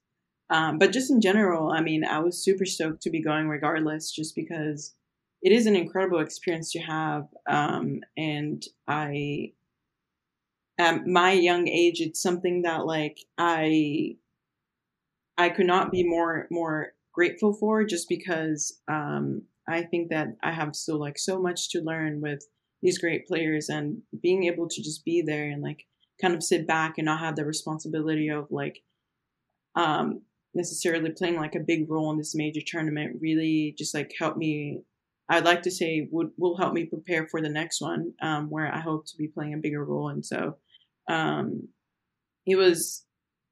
Um, 0.49 0.77
but 0.77 0.91
just 0.91 1.09
in 1.09 1.21
general, 1.21 1.71
I 1.71 1.81
mean, 1.81 2.03
I 2.03 2.19
was 2.19 2.43
super 2.43 2.65
stoked 2.65 3.01
to 3.03 3.09
be 3.09 3.23
going 3.23 3.47
regardless, 3.47 4.11
just 4.11 4.35
because 4.35 4.93
it 5.41 5.51
is 5.51 5.65
an 5.65 5.75
incredible 5.75 6.19
experience 6.19 6.71
to 6.73 6.79
have. 6.79 7.27
Um, 7.49 8.01
and 8.17 8.63
I, 8.87 9.53
at 10.77 11.07
my 11.07 11.31
young 11.31 11.67
age, 11.67 12.01
it's 12.01 12.21
something 12.21 12.63
that 12.63 12.85
like 12.85 13.19
I, 13.37 14.17
I 15.37 15.49
could 15.49 15.65
not 15.65 15.91
be 15.91 16.03
more 16.03 16.47
more 16.51 16.93
grateful 17.13 17.53
for, 17.53 17.83
just 17.83 18.07
because 18.09 18.79
um, 18.87 19.43
I 19.67 19.83
think 19.83 20.09
that 20.09 20.35
I 20.43 20.51
have 20.51 20.75
still 20.75 20.99
like 20.99 21.17
so 21.17 21.41
much 21.41 21.69
to 21.71 21.81
learn 21.81 22.21
with 22.21 22.45
these 22.81 22.97
great 22.99 23.27
players, 23.27 23.69
and 23.69 24.01
being 24.21 24.45
able 24.45 24.67
to 24.67 24.83
just 24.83 25.05
be 25.05 25.21
there 25.21 25.49
and 25.49 25.61
like 25.61 25.85
kind 26.21 26.33
of 26.35 26.43
sit 26.43 26.67
back 26.67 26.97
and 26.97 27.05
not 27.05 27.19
have 27.19 27.35
the 27.35 27.45
responsibility 27.45 28.29
of 28.29 28.47
like 28.51 28.79
um 29.75 30.21
necessarily 30.53 31.09
playing 31.11 31.35
like 31.35 31.55
a 31.55 31.59
big 31.59 31.89
role 31.89 32.11
in 32.11 32.17
this 32.17 32.35
major 32.35 32.61
tournament 32.65 33.17
really 33.19 33.73
just 33.77 33.95
like 33.95 34.11
helped 34.19 34.37
me 34.37 34.83
I'd 35.29 35.45
like 35.45 35.61
to 35.63 35.71
say 35.71 36.07
would 36.11 36.31
will 36.37 36.57
help 36.57 36.73
me 36.73 36.85
prepare 36.85 37.27
for 37.27 37.41
the 37.41 37.49
next 37.49 37.81
one, 37.81 38.13
um, 38.21 38.49
where 38.49 38.71
I 38.73 38.79
hope 38.79 39.05
to 39.07 39.17
be 39.17 39.27
playing 39.27 39.53
a 39.53 39.57
bigger 39.57 39.83
role. 39.83 40.09
And 40.09 40.25
so, 40.25 40.57
um, 41.09 41.69
it 42.45 42.55
was, 42.55 43.05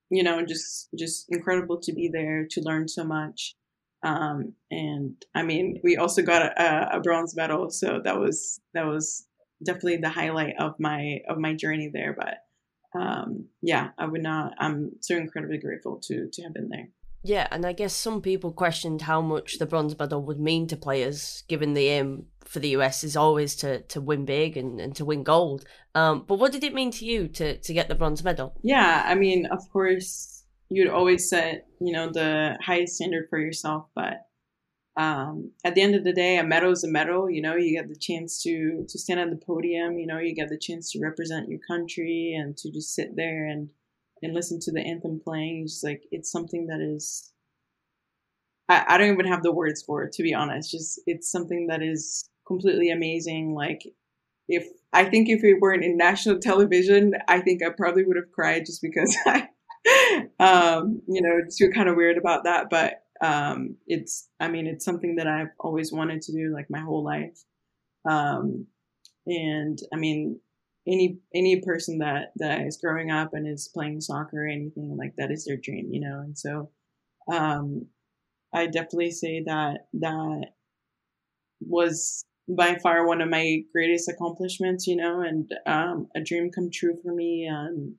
you 0.09 0.23
know, 0.23 0.45
just 0.45 0.89
just 0.97 1.27
incredible 1.29 1.79
to 1.81 1.93
be 1.93 2.09
there 2.09 2.45
to 2.51 2.61
learn 2.61 2.87
so 2.87 3.03
much. 3.03 3.55
Um, 4.03 4.53
and 4.69 5.15
I 5.35 5.43
mean, 5.43 5.79
we 5.83 5.97
also 5.97 6.21
got 6.21 6.41
a, 6.41 6.97
a 6.97 6.99
bronze 7.01 7.35
medal, 7.35 7.69
so 7.69 8.01
that 8.03 8.19
was 8.19 8.59
that 8.73 8.85
was 8.85 9.27
definitely 9.63 9.97
the 9.97 10.09
highlight 10.09 10.55
of 10.59 10.73
my 10.79 11.19
of 11.29 11.37
my 11.37 11.53
journey 11.53 11.89
there. 11.93 12.15
But 12.17 12.99
um, 12.99 13.47
yeah, 13.61 13.89
I 13.97 14.05
would 14.05 14.23
not. 14.23 14.53
I'm 14.57 14.91
so 15.01 15.15
incredibly 15.15 15.59
grateful 15.59 15.99
to 16.03 16.29
to 16.31 16.43
have 16.43 16.53
been 16.53 16.69
there. 16.69 16.89
Yeah, 17.23 17.47
and 17.51 17.65
I 17.65 17.73
guess 17.73 17.93
some 17.93 18.21
people 18.21 18.51
questioned 18.51 19.03
how 19.03 19.21
much 19.21 19.59
the 19.59 19.67
bronze 19.67 19.97
medal 19.97 20.23
would 20.23 20.39
mean 20.39 20.67
to 20.67 20.75
players, 20.75 21.43
given 21.47 21.73
the 21.73 21.87
aim 21.87 22.25
for 22.43 22.59
the 22.59 22.69
US 22.69 23.03
is 23.03 23.15
always 23.15 23.55
to, 23.57 23.81
to 23.83 24.01
win 24.01 24.25
big 24.25 24.57
and, 24.57 24.81
and 24.81 24.95
to 24.95 25.05
win 25.05 25.23
gold. 25.23 25.63
Um, 25.93 26.25
but 26.27 26.39
what 26.39 26.51
did 26.51 26.63
it 26.63 26.73
mean 26.73 26.89
to 26.91 27.05
you 27.05 27.27
to, 27.27 27.57
to 27.57 27.73
get 27.73 27.89
the 27.89 27.95
bronze 27.95 28.23
medal? 28.23 28.55
Yeah, 28.63 29.03
I 29.05 29.13
mean, 29.13 29.45
of 29.45 29.69
course, 29.71 30.40
you'd 30.71 30.89
always 30.89 31.29
set, 31.29 31.67
you 31.79 31.91
know, 31.91 32.09
the 32.11 32.57
highest 32.61 32.95
standard 32.95 33.27
for 33.29 33.39
yourself, 33.39 33.87
but 33.93 34.25
um, 34.97 35.51
at 35.63 35.75
the 35.75 35.81
end 35.81 35.95
of 35.95 36.03
the 36.03 36.13
day, 36.13 36.37
a 36.37 36.43
medal 36.43 36.71
is 36.71 36.83
a 36.83 36.87
medal. 36.87 37.29
You 37.29 37.41
know, 37.41 37.55
you 37.55 37.77
get 37.77 37.89
the 37.89 37.95
chance 37.95 38.41
to 38.43 38.85
to 38.87 38.99
stand 38.99 39.19
on 39.19 39.29
the 39.29 39.37
podium. 39.37 39.97
You 39.97 40.07
know, 40.07 40.19
you 40.19 40.35
get 40.35 40.49
the 40.49 40.57
chance 40.57 40.91
to 40.91 40.99
represent 40.99 41.49
your 41.49 41.59
country 41.65 42.37
and 42.37 42.57
to 42.57 42.71
just 42.71 42.93
sit 42.93 43.15
there 43.15 43.45
and 43.45 43.69
and 44.21 44.33
listen 44.33 44.59
to 44.61 44.71
the 44.71 44.81
anthem 44.81 45.21
playing. 45.23 45.63
It's 45.63 45.81
like 45.83 46.03
it's 46.11 46.31
something 46.31 46.67
that 46.67 46.81
is 46.81 47.31
I, 48.67 48.83
I 48.89 48.97
don't 48.97 49.13
even 49.13 49.27
have 49.27 49.43
the 49.43 49.53
words 49.53 49.81
for 49.81 50.03
it 50.03 50.11
to 50.13 50.23
be 50.23 50.33
honest. 50.33 50.71
Just 50.71 50.99
it's 51.05 51.31
something 51.31 51.67
that 51.67 51.81
is 51.81 52.29
completely 52.45 52.91
amazing. 52.91 53.53
Like 53.53 53.83
if 54.49 54.67
I 54.91 55.05
think 55.05 55.29
if 55.29 55.43
it 55.43 55.61
weren't 55.61 55.85
in 55.85 55.95
national 55.95 56.39
television, 56.41 57.13
I 57.29 57.39
think 57.39 57.63
I 57.63 57.69
probably 57.69 58.03
would 58.03 58.17
have 58.17 58.31
cried 58.33 58.65
just 58.65 58.81
because 58.81 59.15
I 59.25 59.47
um, 60.39 61.01
you 61.07 61.21
know, 61.21 61.41
feel 61.57 61.71
kind 61.71 61.89
of 61.89 61.95
weird 61.95 62.17
about 62.17 62.43
that. 62.45 62.69
But 62.69 62.95
um 63.23 63.77
it's 63.87 64.29
I 64.39 64.47
mean 64.47 64.65
it's 64.65 64.83
something 64.83 65.15
that 65.17 65.27
I've 65.27 65.51
always 65.59 65.91
wanted 65.93 66.21
to 66.23 66.31
do 66.31 66.51
like 66.53 66.67
my 66.69 66.79
whole 66.79 67.03
life. 67.03 67.37
Um 68.09 68.67
and 69.27 69.79
I 69.93 69.97
mean 69.97 70.39
any 70.87 71.19
any 71.35 71.61
person 71.61 71.99
that 71.99 72.33
that 72.37 72.61
is 72.61 72.77
growing 72.83 73.11
up 73.11 73.31
and 73.33 73.47
is 73.47 73.69
playing 73.73 74.01
soccer 74.01 74.45
or 74.45 74.47
anything 74.47 74.97
like 74.97 75.13
that 75.17 75.31
is 75.31 75.45
their 75.45 75.57
dream, 75.57 75.89
you 75.91 76.01
know. 76.01 76.19
And 76.21 76.37
so, 76.37 76.71
um, 77.31 77.87
I 78.53 78.67
definitely 78.67 79.11
say 79.11 79.43
that 79.45 79.87
that 79.93 80.45
was 81.61 82.25
by 82.47 82.75
far 82.75 83.05
one 83.07 83.21
of 83.21 83.29
my 83.29 83.61
greatest 83.71 84.09
accomplishments, 84.09 84.87
you 84.87 84.95
know, 84.95 85.21
and 85.21 85.49
um, 85.65 86.07
a 86.15 86.21
dream 86.21 86.49
come 86.51 86.69
true 86.71 86.97
for 87.03 87.13
me. 87.13 87.47
Um, 87.49 87.95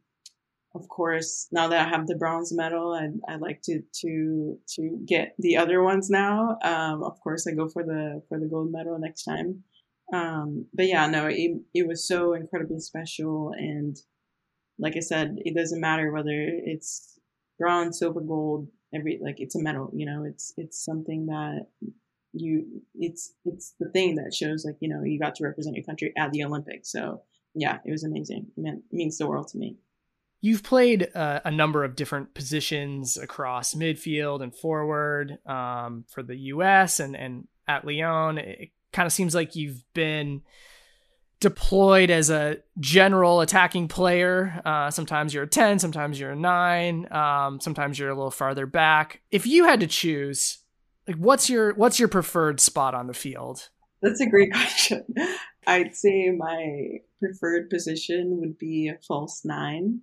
of 0.75 0.89
course, 0.89 1.49
now 1.53 1.69
that 1.69 1.87
I 1.87 1.89
have 1.89 2.07
the 2.07 2.17
bronze 2.17 2.53
medal, 2.53 2.93
I 2.95 3.33
I 3.33 3.37
like 3.37 3.63
to 3.63 3.83
to 4.01 4.59
to 4.77 4.99
get 5.07 5.35
the 5.39 5.57
other 5.57 5.83
ones 5.83 6.09
now. 6.11 6.59
Um, 6.63 7.03
of 7.03 7.21
course, 7.21 7.47
I 7.47 7.53
go 7.53 7.69
for 7.69 7.83
the 7.85 8.23
for 8.29 8.39
the 8.39 8.47
gold 8.47 8.73
medal 8.73 8.99
next 8.99 9.25
time. 9.25 9.65
Um, 10.13 10.67
but 10.75 10.87
yeah, 10.87 11.07
no, 11.07 11.27
it 11.27 11.53
it 11.75 11.87
was 11.87 12.07
so 12.07 12.35
incredibly 12.35 12.81
special, 12.81 13.53
and 13.57 13.97
like 14.79 14.97
I 14.97 15.01
said, 15.01 15.37
it 15.39 15.55
doesn't 15.55 15.81
matter 15.81 16.11
whether 16.11 16.31
it's 16.33 17.19
bronze, 17.59 17.99
silver, 17.99 18.21
gold, 18.21 18.69
every 18.95 19.19
like 19.23 19.37
it's 19.41 19.55
a 19.55 19.63
medal. 19.63 19.91
You 19.95 20.07
know, 20.07 20.25
it's 20.25 20.53
it's 20.57 20.85
something 20.85 21.27
that 21.27 21.67
you 22.33 22.83
it's 22.95 23.35
it's 23.45 23.75
the 23.79 23.91
thing 23.91 24.17
that 24.17 24.35
shows 24.35 24.65
like 24.65 24.77
you 24.81 24.89
know 24.89 25.03
you 25.05 25.19
got 25.19 25.35
to 25.37 25.45
represent 25.45 25.77
your 25.77 25.85
country 25.85 26.13
at 26.17 26.33
the 26.33 26.45
Olympics. 26.45 26.91
So 26.91 27.23
yeah, 27.55 27.79
it 27.85 27.91
was 27.91 28.05
amazing. 28.05 28.47
It, 28.57 28.61
meant, 28.61 28.83
it 28.91 28.97
means 28.97 29.19
the 29.19 29.27
world 29.27 29.49
to 29.49 29.59
me. 29.59 29.77
You've 30.43 30.63
played 30.63 31.09
uh, 31.15 31.41
a 31.45 31.51
number 31.51 31.85
of 31.85 31.97
different 31.97 32.35
positions 32.35 33.17
across 33.17 33.75
midfield 33.75 34.43
and 34.43 34.55
forward 34.55 35.39
um, 35.47 36.05
for 36.09 36.23
the 36.23 36.37
U.S. 36.37 37.01
and 37.01 37.17
and 37.17 37.49
at 37.67 37.87
Lyon. 37.87 38.39
It 38.39 38.71
kind 38.93 39.07
of 39.07 39.13
seems 39.13 39.35
like 39.35 39.57
you've 39.57 39.83
been 39.95 40.43
deployed 41.43 42.11
as 42.11 42.31
a 42.31 42.59
general 42.79 43.41
attacking 43.41 43.89
player. 43.89 44.61
Uh, 44.65 44.91
sometimes 44.91 45.35
you're 45.35 45.43
a 45.43 45.49
10, 45.49 45.81
sometimes 45.81 46.19
you're 46.19 46.31
a 46.31 46.37
9, 46.37 47.13
um, 47.13 47.61
sometimes 47.61 47.99
you're 47.99 48.11
a 48.11 48.15
little 48.15 48.31
farther 48.31 48.65
back. 48.65 49.21
If 49.31 49.47
you 49.47 49.65
had 49.65 49.81
to 49.81 49.89
choose, 49.89 50.59
like 51.07 51.17
what's 51.17 51.51
your 51.51 51.75
what's 51.75 51.99
your 51.99 52.09
preferred 52.09 52.61
spot 52.61 52.95
on 52.95 53.09
the 53.09 53.15
field? 53.15 53.71
That's 54.03 54.21
a 54.21 54.27
great 54.27 54.53
question. 54.53 55.05
I'd 55.67 55.97
say 55.97 56.31
my 56.31 56.99
preferred 57.19 57.71
position 57.71 58.39
would 58.41 58.59
be 58.59 58.89
a 58.89 58.99
false 59.07 59.45
9. 59.45 60.01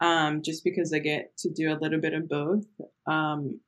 Um, 0.00 0.42
just 0.42 0.64
because 0.64 0.92
I 0.92 0.98
get 0.98 1.36
to 1.38 1.50
do 1.50 1.72
a 1.72 1.78
little 1.80 2.00
bit 2.00 2.14
of 2.14 2.28
both. 2.28 2.64
Um, 3.06 3.60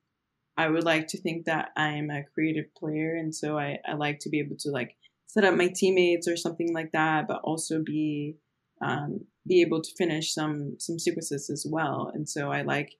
I 0.56 0.68
would 0.68 0.84
like 0.84 1.08
to 1.08 1.20
think 1.20 1.44
that 1.44 1.70
I'm 1.76 2.10
a 2.10 2.24
creative 2.34 2.74
player, 2.74 3.14
and 3.14 3.34
so 3.34 3.58
I, 3.58 3.78
I 3.86 3.94
like 3.94 4.20
to 4.20 4.30
be 4.30 4.40
able 4.40 4.56
to 4.60 4.70
like 4.70 4.96
set 5.26 5.44
up 5.44 5.54
my 5.54 5.68
teammates 5.68 6.26
or 6.26 6.36
something 6.36 6.72
like 6.72 6.92
that, 6.92 7.28
but 7.28 7.40
also 7.44 7.82
be 7.84 8.36
um, 8.82 9.20
be 9.46 9.60
able 9.60 9.82
to 9.82 9.94
finish 9.96 10.32
some 10.32 10.76
some 10.78 10.98
sequences 10.98 11.50
as 11.50 11.66
well. 11.68 12.10
And 12.14 12.28
so 12.28 12.50
I 12.50 12.62
like 12.62 12.94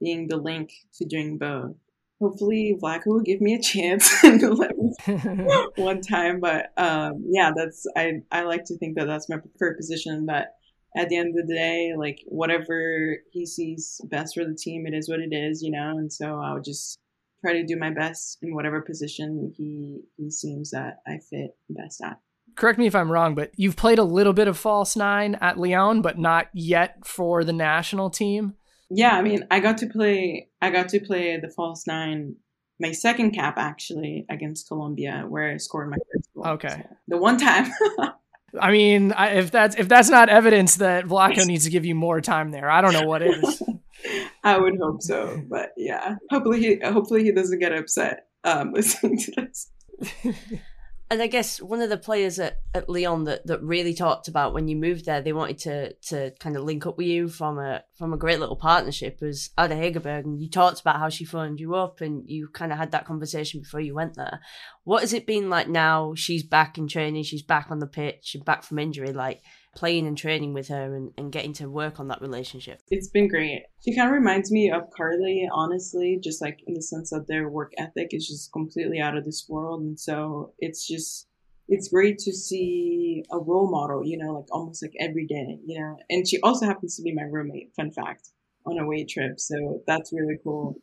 being 0.00 0.28
the 0.28 0.36
link 0.36 0.72
to 0.94 1.04
doing 1.04 1.38
both. 1.38 1.76
Hopefully, 2.20 2.76
Vlatko 2.80 3.06
will 3.06 3.20
give 3.20 3.40
me 3.40 3.54
a 3.54 3.62
chance 3.72 4.24
and 4.24 4.40
let 4.58 4.76
me 4.76 4.92
one 5.76 6.00
time. 6.00 6.40
But 6.40 6.72
um, 6.76 7.24
yeah, 7.28 7.52
that's 7.54 7.86
I 7.96 8.22
I 8.30 8.42
like 8.42 8.64
to 8.66 8.78
think 8.78 8.96
that 8.96 9.06
that's 9.06 9.28
my 9.28 9.36
preferred 9.36 9.76
position. 9.76 10.26
But 10.26 10.54
at 10.96 11.08
the 11.08 11.16
end 11.16 11.38
of 11.38 11.46
the 11.46 11.54
day, 11.54 11.92
like 11.96 12.20
whatever 12.26 13.16
he 13.30 13.46
sees 13.46 14.00
best 14.10 14.34
for 14.34 14.44
the 14.44 14.54
team, 14.54 14.86
it 14.86 14.94
is 14.94 15.08
what 15.08 15.20
it 15.20 15.32
is, 15.32 15.62
you 15.62 15.70
know. 15.70 15.96
And 15.98 16.12
so 16.12 16.38
I 16.38 16.52
would 16.52 16.64
just 16.64 16.98
try 17.40 17.54
to 17.54 17.64
do 17.64 17.76
my 17.76 17.90
best 17.90 18.38
in 18.42 18.54
whatever 18.54 18.80
position 18.80 19.52
he 19.56 20.00
he 20.16 20.30
seems 20.30 20.70
that 20.70 20.98
I 21.06 21.18
fit 21.30 21.56
best 21.68 22.02
at. 22.02 22.18
Correct 22.54 22.78
me 22.78 22.86
if 22.86 22.94
I'm 22.94 23.10
wrong, 23.10 23.34
but 23.34 23.50
you've 23.56 23.76
played 23.76 23.98
a 23.98 24.04
little 24.04 24.34
bit 24.34 24.48
of 24.48 24.58
false 24.58 24.94
nine 24.94 25.36
at 25.36 25.58
Lyon, 25.58 26.02
but 26.02 26.18
not 26.18 26.48
yet 26.52 27.06
for 27.06 27.44
the 27.44 27.52
national 27.52 28.10
team. 28.10 28.54
Yeah, 28.90 29.12
I 29.12 29.22
mean, 29.22 29.46
I 29.50 29.60
got 29.60 29.78
to 29.78 29.86
play. 29.86 30.48
I 30.60 30.70
got 30.70 30.90
to 30.90 31.00
play 31.00 31.38
the 31.40 31.48
false 31.48 31.86
nine. 31.86 32.36
My 32.78 32.92
second 32.92 33.30
cap 33.30 33.54
actually 33.56 34.26
against 34.28 34.68
Colombia, 34.68 35.24
where 35.26 35.50
I 35.50 35.56
scored 35.56 35.88
my 35.88 35.96
first 36.12 36.28
goal. 36.34 36.46
Okay, 36.54 36.68
so 36.68 36.96
the 37.08 37.16
one 37.16 37.38
time. 37.38 37.72
I 38.60 38.70
mean, 38.70 39.14
if 39.18 39.50
that's 39.50 39.76
if 39.76 39.88
that's 39.88 40.10
not 40.10 40.28
evidence 40.28 40.76
that 40.76 41.04
Vlatko 41.04 41.46
needs 41.46 41.64
to 41.64 41.70
give 41.70 41.84
you 41.84 41.94
more 41.94 42.20
time 42.20 42.50
there, 42.50 42.70
I 42.70 42.80
don't 42.80 42.92
know 42.92 43.06
what 43.06 43.22
is. 43.22 43.62
I 44.44 44.58
would 44.58 44.74
hope 44.80 45.02
so, 45.02 45.42
but 45.48 45.72
yeah, 45.76 46.16
hopefully 46.30 46.60
he 46.60 46.80
hopefully 46.84 47.24
he 47.24 47.32
doesn't 47.32 47.60
get 47.60 47.72
upset 47.72 48.26
um, 48.44 48.72
listening 48.74 49.18
to 49.18 49.32
this. 49.32 49.70
and 51.12 51.20
I 51.20 51.26
guess 51.26 51.60
one 51.60 51.82
of 51.82 51.90
the 51.90 51.98
players 51.98 52.38
at, 52.38 52.62
at 52.72 52.88
Lyon 52.88 53.24
that, 53.24 53.46
that 53.46 53.62
really 53.62 53.92
talked 53.92 54.28
about 54.28 54.54
when 54.54 54.66
you 54.66 54.76
moved 54.76 55.04
there, 55.04 55.20
they 55.20 55.34
wanted 55.34 55.58
to 55.58 55.92
to 56.08 56.30
kind 56.40 56.56
of 56.56 56.64
link 56.64 56.86
up 56.86 56.96
with 56.96 57.06
you 57.06 57.28
from 57.28 57.58
a 57.58 57.84
from 57.98 58.14
a 58.14 58.16
great 58.16 58.40
little 58.40 58.56
partnership 58.56 59.20
was 59.20 59.50
Ada 59.60 59.74
Hegerberg, 59.74 60.24
and 60.24 60.40
you 60.40 60.48
talked 60.48 60.80
about 60.80 60.98
how 60.98 61.10
she 61.10 61.26
phoned 61.26 61.60
you 61.60 61.74
up, 61.74 62.00
and 62.00 62.24
you 62.26 62.48
kind 62.48 62.72
of 62.72 62.78
had 62.78 62.92
that 62.92 63.04
conversation 63.04 63.60
before 63.60 63.80
you 63.80 63.94
went 63.94 64.16
there. 64.16 64.40
What 64.84 65.02
has 65.02 65.12
it 65.12 65.26
been 65.26 65.50
like 65.50 65.68
now? 65.68 66.14
She's 66.14 66.42
back 66.42 66.78
in 66.78 66.88
training, 66.88 67.24
she's 67.24 67.42
back 67.42 67.70
on 67.70 67.78
the 67.78 67.86
pitch, 67.86 68.34
and 68.34 68.44
back 68.44 68.62
from 68.62 68.78
injury. 68.78 69.12
Like, 69.12 69.42
playing 69.74 70.06
and 70.06 70.16
training 70.16 70.52
with 70.52 70.68
her 70.68 70.94
and, 70.94 71.12
and 71.16 71.32
getting 71.32 71.52
to 71.54 71.68
work 71.68 71.98
on 71.98 72.08
that 72.08 72.20
relationship? 72.20 72.80
It's 72.90 73.08
been 73.08 73.28
great. 73.28 73.62
She 73.84 73.94
kind 73.96 74.08
of 74.08 74.14
reminds 74.14 74.50
me 74.50 74.70
of 74.70 74.90
Carli, 74.90 75.46
honestly, 75.52 76.18
just 76.22 76.42
like 76.42 76.60
in 76.66 76.74
the 76.74 76.82
sense 76.82 77.10
that 77.10 77.26
their 77.26 77.48
work 77.48 77.72
ethic 77.78 78.08
is 78.12 78.26
just 78.26 78.52
completely 78.52 79.00
out 79.00 79.16
of 79.16 79.24
this 79.24 79.46
world. 79.48 79.80
And 79.82 79.98
so 79.98 80.52
it's 80.58 80.86
just, 80.86 81.26
it's 81.68 81.88
great 81.88 82.18
to 82.18 82.32
see 82.32 83.24
a 83.30 83.38
role 83.38 83.70
model, 83.70 84.04
you 84.04 84.18
know, 84.18 84.34
like 84.34 84.46
almost 84.52 84.82
like 84.82 84.92
every 85.00 85.26
day, 85.26 85.58
you 85.64 85.80
know. 85.80 85.96
And 86.10 86.28
she 86.28 86.38
also 86.42 86.66
happens 86.66 86.96
to 86.96 87.02
be 87.02 87.14
my 87.14 87.22
roommate, 87.22 87.72
fun 87.74 87.90
fact, 87.90 88.28
on 88.66 88.78
a 88.78 88.84
away 88.84 89.06
trip. 89.08 89.40
So 89.40 89.82
that's 89.86 90.12
really 90.12 90.38
cool. 90.44 90.76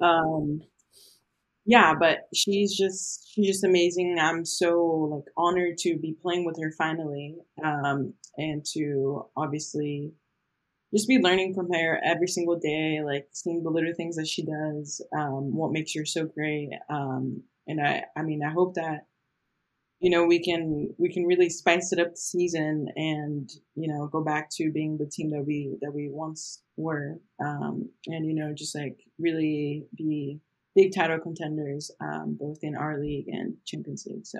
Um, 0.00 0.60
yeah, 1.68 1.94
but 1.98 2.28
she's 2.32 2.76
just 2.76 3.28
she's 3.32 3.48
just 3.48 3.64
amazing. 3.64 4.18
I'm 4.20 4.44
so 4.44 5.10
like 5.10 5.24
honored 5.36 5.78
to 5.78 5.98
be 5.98 6.16
playing 6.22 6.44
with 6.44 6.56
her 6.62 6.70
finally, 6.78 7.36
um, 7.62 8.14
and 8.36 8.64
to 8.72 9.26
obviously 9.36 10.12
just 10.94 11.08
be 11.08 11.18
learning 11.18 11.54
from 11.54 11.72
her 11.72 12.00
every 12.04 12.28
single 12.28 12.58
day, 12.58 13.02
like 13.04 13.28
seeing 13.32 13.62
the 13.62 13.70
little 13.70 13.92
things 13.96 14.16
that 14.16 14.28
she 14.28 14.44
does, 14.44 15.04
um, 15.16 15.54
what 15.54 15.72
makes 15.72 15.94
her 15.94 16.04
so 16.04 16.26
great. 16.26 16.70
Um, 16.88 17.42
and 17.66 17.80
I, 17.80 18.04
I 18.16 18.22
mean, 18.22 18.42
I 18.44 18.50
hope 18.50 18.74
that 18.74 19.06
you 20.00 20.10
know 20.10 20.26
we 20.26 20.42
can 20.42 20.94
we 20.98 21.12
can 21.12 21.24
really 21.24 21.48
spice 21.48 21.90
it 21.92 21.98
up 21.98 22.10
the 22.10 22.16
season 22.16 22.86
and 22.96 23.50
you 23.74 23.88
know 23.88 24.06
go 24.06 24.22
back 24.22 24.50
to 24.50 24.70
being 24.70 24.98
the 24.98 25.06
team 25.06 25.30
that 25.30 25.42
we 25.46 25.76
that 25.80 25.92
we 25.92 26.10
once 26.10 26.62
were, 26.76 27.18
um, 27.44 27.88
and 28.06 28.26
you 28.26 28.34
know 28.34 28.52
just 28.54 28.74
like 28.74 28.98
really 29.18 29.86
be 29.96 30.38
big 30.74 30.94
title 30.94 31.18
contenders, 31.18 31.90
um, 32.00 32.36
both 32.38 32.58
in 32.62 32.76
our 32.76 33.00
league 33.00 33.28
and 33.28 33.54
Champions 33.64 34.06
League. 34.06 34.26
So 34.26 34.38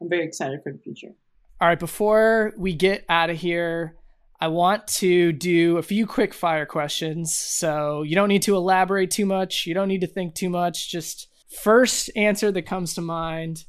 I'm 0.00 0.08
very 0.08 0.24
excited 0.24 0.60
for 0.62 0.72
the 0.72 0.78
future. 0.78 1.14
All 1.62 1.68
right, 1.68 1.78
before 1.78 2.52
we 2.56 2.74
get 2.74 3.04
out 3.08 3.30
of 3.30 3.36
here, 3.36 3.94
I 4.40 4.48
want 4.48 4.88
to 4.88 5.30
do 5.30 5.78
a 5.78 5.82
few 5.82 6.08
quick 6.08 6.34
fire 6.34 6.66
questions. 6.66 7.32
So 7.32 8.02
you 8.02 8.16
don't 8.16 8.30
need 8.30 8.42
to 8.42 8.56
elaborate 8.56 9.12
too 9.12 9.26
much. 9.26 9.64
You 9.64 9.72
don't 9.72 9.86
need 9.86 10.00
to 10.00 10.08
think 10.08 10.34
too 10.34 10.50
much. 10.50 10.90
Just 10.90 11.28
first 11.62 12.10
answer 12.16 12.50
that 12.50 12.62
comes 12.62 12.94
to 12.94 13.00
mind. 13.00 13.64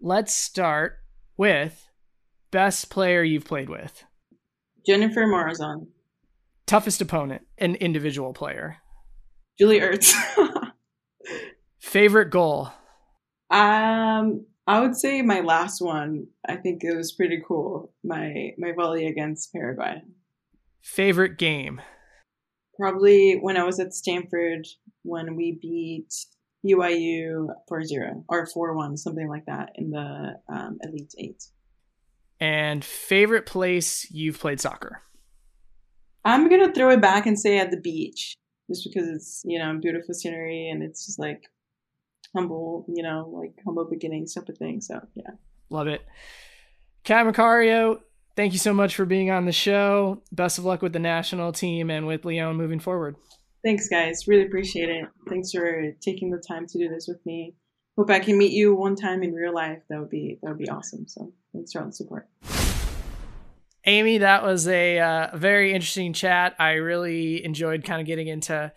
Let's 0.00 0.34
start 0.34 0.98
with 1.36 1.88
best 2.50 2.90
player 2.90 3.22
you've 3.22 3.44
played 3.44 3.70
with. 3.70 4.02
Jennifer 4.84 5.24
Morrison. 5.24 5.92
Toughest 6.66 7.00
opponent, 7.00 7.42
an 7.56 7.76
individual 7.76 8.32
player. 8.32 8.78
Julie 9.60 9.78
Ertz. 9.78 10.12
Favorite 11.78 12.30
goal? 12.30 12.72
Um, 13.48 14.46
I 14.66 14.80
would 14.80 14.96
say 14.96 15.22
my 15.22 15.40
last 15.40 15.80
one. 15.80 16.28
I 16.48 16.56
think 16.56 16.84
it 16.84 16.96
was 16.96 17.12
pretty 17.12 17.42
cool. 17.46 17.92
My 18.04 18.54
my 18.58 18.72
volley 18.72 19.06
against 19.06 19.52
Paraguay. 19.52 20.02
Favorite 20.80 21.38
game? 21.38 21.80
Probably 22.78 23.34
when 23.34 23.56
I 23.56 23.64
was 23.64 23.80
at 23.80 23.94
Stanford 23.94 24.66
when 25.02 25.36
we 25.36 25.58
beat 25.60 26.12
BYU 26.64 27.48
4-0 27.70 28.24
or 28.28 28.46
4-1, 28.46 28.98
something 28.98 29.28
like 29.28 29.46
that 29.46 29.70
in 29.74 29.90
the 29.90 30.40
um, 30.48 30.78
Elite 30.82 31.14
Eight. 31.18 31.44
And 32.40 32.84
favorite 32.84 33.46
place 33.46 34.10
you've 34.10 34.40
played 34.40 34.60
soccer? 34.60 35.02
I'm 36.24 36.48
gonna 36.48 36.72
throw 36.72 36.90
it 36.90 37.00
back 37.00 37.26
and 37.26 37.38
say 37.38 37.58
at 37.58 37.70
the 37.70 37.80
beach, 37.80 38.36
just 38.70 38.88
because 38.88 39.08
it's 39.08 39.42
you 39.44 39.58
know 39.58 39.76
beautiful 39.80 40.14
scenery 40.14 40.68
and 40.68 40.82
it's 40.82 41.06
just 41.06 41.18
like 41.18 41.42
humble, 42.34 42.84
you 42.88 43.02
know, 43.02 43.30
like 43.32 43.54
humble 43.64 43.84
beginnings 43.84 44.34
type 44.34 44.48
of 44.48 44.58
thing. 44.58 44.80
So 44.80 45.00
yeah. 45.14 45.30
Love 45.70 45.88
it. 45.88 46.02
Kat 47.04 47.26
Macario, 47.26 48.00
thank 48.36 48.52
you 48.52 48.58
so 48.58 48.72
much 48.72 48.94
for 48.94 49.04
being 49.04 49.30
on 49.30 49.44
the 49.44 49.52
show. 49.52 50.22
Best 50.30 50.58
of 50.58 50.64
luck 50.64 50.82
with 50.82 50.92
the 50.92 50.98
national 50.98 51.52
team 51.52 51.90
and 51.90 52.06
with 52.06 52.24
Lyon 52.24 52.56
moving 52.56 52.78
forward. 52.78 53.16
Thanks, 53.64 53.88
guys. 53.88 54.26
Really 54.26 54.44
appreciate 54.44 54.88
it. 54.88 55.06
Thanks 55.28 55.52
for 55.52 55.92
taking 56.00 56.30
the 56.30 56.42
time 56.46 56.66
to 56.66 56.78
do 56.78 56.88
this 56.88 57.06
with 57.08 57.24
me. 57.24 57.54
Hope 57.96 58.10
I 58.10 58.20
can 58.20 58.38
meet 58.38 58.52
you 58.52 58.74
one 58.74 58.96
time 58.96 59.22
in 59.22 59.32
real 59.32 59.54
life. 59.54 59.78
That 59.88 60.00
would 60.00 60.10
be 60.10 60.38
that 60.42 60.50
would 60.50 60.58
be 60.58 60.68
awesome. 60.68 61.06
So 61.06 61.32
thanks 61.52 61.72
for 61.72 61.80
all 61.80 61.86
the 61.86 61.92
support. 61.92 62.28
Amy, 63.84 64.18
that 64.18 64.44
was 64.44 64.68
a 64.68 65.00
uh, 65.00 65.36
very 65.36 65.74
interesting 65.74 66.12
chat. 66.12 66.54
I 66.58 66.72
really 66.72 67.44
enjoyed 67.44 67.84
kind 67.84 68.00
of 68.00 68.06
getting 68.06 68.28
into 68.28 68.72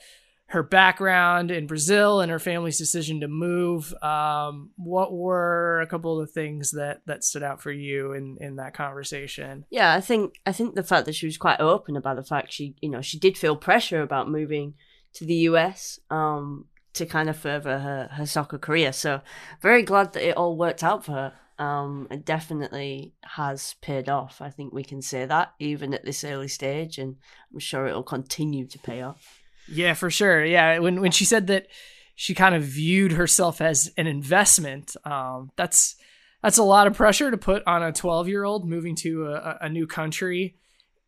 her 0.56 0.63
background 0.63 1.52
in 1.52 1.68
Brazil 1.68 2.22
and 2.22 2.32
her 2.32 2.39
family's 2.39 2.78
decision 2.78 3.20
to 3.20 3.28
move. 3.28 3.94
Um, 4.02 4.70
what 4.78 5.12
were 5.12 5.82
a 5.82 5.88
couple 5.88 6.18
of 6.18 6.26
the 6.26 6.32
things 6.32 6.72
that 6.72 7.02
that 7.08 7.26
stood 7.26 7.44
out 7.44 7.62
for 7.62 7.74
you 7.74 8.13
in 8.13 8.38
in 8.39 8.56
that 8.56 8.74
conversation? 8.74 9.65
Yeah, 9.70 9.94
I 9.94 10.00
think 10.00 10.39
I 10.46 10.54
think 10.54 10.76
the 10.76 10.84
fact 10.84 11.08
that 11.08 11.15
she 11.15 11.26
was 11.26 11.38
quite 11.38 11.60
open 11.60 11.98
about 11.98 12.15
the 12.15 12.24
fact 12.24 12.54
she 12.54 12.74
you 12.80 12.89
know 12.89 13.02
she 13.02 13.20
did 13.20 13.38
feel 13.38 13.58
pressure 13.58 14.02
about 14.02 14.32
moving 14.32 14.76
to 15.15 15.26
the 15.26 15.36
US 15.50 16.00
um, 16.10 16.68
to 16.94 17.06
kind 17.06 17.30
of 17.30 17.36
further 17.36 17.80
her 17.80 18.10
her 18.13 18.26
soccer 18.26 18.58
career. 18.58 18.94
So 18.94 19.20
very 19.62 19.84
glad 19.84 20.13
that 20.13 20.26
it 20.26 20.38
all 20.38 20.58
worked 20.58 20.86
out 20.86 21.04
for 21.04 21.12
her. 21.12 21.34
Um, 21.60 22.08
it 22.10 22.24
definitely 22.24 23.13
has 23.24 23.76
paid 23.82 24.08
off. 24.08 24.41
I 24.41 24.52
think 24.52 24.74
we 24.74 24.86
can 24.86 25.02
say 25.02 25.26
that 25.26 25.52
even 25.60 25.94
at 25.94 26.06
this 26.06 26.24
early 26.24 26.48
stage, 26.48 26.98
and 26.98 27.18
I'm 27.52 27.60
sure 27.60 27.88
it'll 27.88 28.04
continue 28.04 28.68
to 28.68 28.80
pay 28.80 29.02
off. 29.02 29.44
Yeah, 29.67 29.93
for 29.93 30.10
sure. 30.10 30.43
Yeah, 30.43 30.80
when 30.80 31.01
when 31.01 31.12
she 31.12 31.25
said 31.25 31.47
that 31.47 31.67
she 32.15 32.34
kind 32.34 32.56
of 32.56 32.63
viewed 32.63 33.13
herself 33.13 33.62
as 33.62 33.91
an 33.97 34.08
investment, 34.08 34.95
um, 35.06 35.51
that's 35.56 35.95
that's 36.41 36.58
a 36.58 36.63
lot 36.63 36.88
of 36.88 36.93
pressure 36.93 37.32
to 37.32 37.38
put 37.38 37.63
on 37.65 37.82
a 37.82 37.91
12 37.91 38.28
year 38.28 38.43
old 38.43 38.67
moving 38.67 38.95
to 38.97 39.34
a, 39.34 39.58
a 39.62 39.69
new 39.69 39.88
country. 39.88 40.56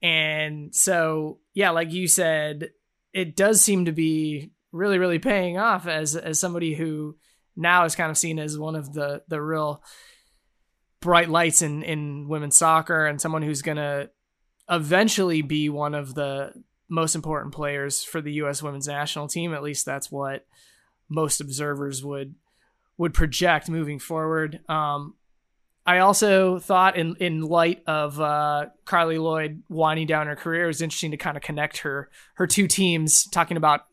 And 0.02 0.76
so, 0.76 1.39
yeah, 1.54 1.72
like 1.72 1.91
you 1.91 2.08
said, 2.08 2.70
it 3.13 3.36
does 3.36 3.62
seem 3.62 3.86
to 3.86 3.91
be 3.91 4.52
really, 4.72 5.00
really 5.00 5.20
paying 5.20 5.58
off 5.58 5.88
as 5.88 6.15
as 6.15 6.39
somebody 6.39 6.74
who 6.74 7.17
now 7.56 7.86
is 7.86 7.96
kind 7.96 8.12
of 8.12 8.17
seen 8.17 8.39
as 8.39 8.58
one 8.58 8.76
of 8.76 8.93
the 8.93 9.24
the 9.28 9.41
real 9.41 9.84
bright 11.02 11.30
lights 11.30 11.62
in 11.62 11.84
in 11.84 12.28
women's 12.28 12.58
soccer 12.58 13.06
and 13.06 13.22
someone 13.22 13.41
who's 13.41 13.62
gonna 13.62 14.10
eventually 14.70 15.41
be 15.41 15.70
one 15.70 15.96
of 15.96 16.13
the 16.13 16.52
most 16.89 17.15
important 17.15 17.54
players 17.54 18.04
for 18.04 18.21
the 18.21 18.34
U.S. 18.34 18.63
women's 18.63 18.88
national 18.88 19.28
team. 19.28 19.54
At 19.54 19.63
least 19.63 19.86
that's 19.86 20.12
what 20.12 20.45
most 21.10 21.41
observers 21.41 22.04
would 22.04 22.36
would 22.97 23.13
project 23.13 23.69
moving 23.69 24.00
forward. 24.00 24.60
Um, 24.69 25.15
I 25.86 26.00
also 26.00 26.60
thought, 26.60 26.97
in 26.97 27.15
in 27.17 27.41
light 27.41 27.82
of 27.88 28.19
uh, 28.19 28.67
Carli 28.86 29.19
Lloyd 29.19 29.63
winding 29.69 30.08
down 30.08 30.28
her 30.28 30.36
career, 30.36 30.65
it 30.65 30.67
was 30.67 30.82
interesting 30.82 31.12
to 31.12 31.17
kind 31.17 31.38
of 31.38 31.43
connect 31.43 31.80
her 31.80 32.10
her 32.36 32.45
two 32.45 32.67
teams, 32.67 33.26
talking 33.26 33.58
about 33.58 33.86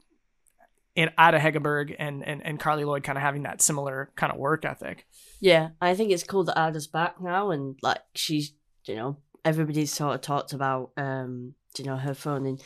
in 0.96 1.10
Ada 1.18 1.38
Hegerberg 1.38 1.94
and, 1.98 2.26
and 2.26 2.44
and 2.44 2.58
Carli 2.58 2.84
Lloyd 2.84 3.04
kind 3.04 3.16
of 3.16 3.22
having 3.22 3.42
that 3.44 3.62
similar 3.62 4.10
kind 4.16 4.32
of 4.32 4.38
work 4.38 4.64
ethic. 4.64 5.06
Yeah, 5.40 5.70
I 5.80 5.94
think 5.94 6.10
it's 6.10 6.24
cool 6.24 6.44
that 6.44 6.58
Ada's 6.58 6.86
back 6.86 7.20
now, 7.20 7.50
and 7.50 7.76
like 7.82 7.98
she's, 8.14 8.52
you 8.86 8.96
know, 8.96 9.18
everybody's 9.44 9.92
sort 9.92 10.14
of 10.14 10.20
talked 10.20 10.52
about, 10.52 10.90
um, 10.96 11.54
you 11.78 11.84
know, 11.84 11.96
her 11.96 12.14
phoning 12.14 12.60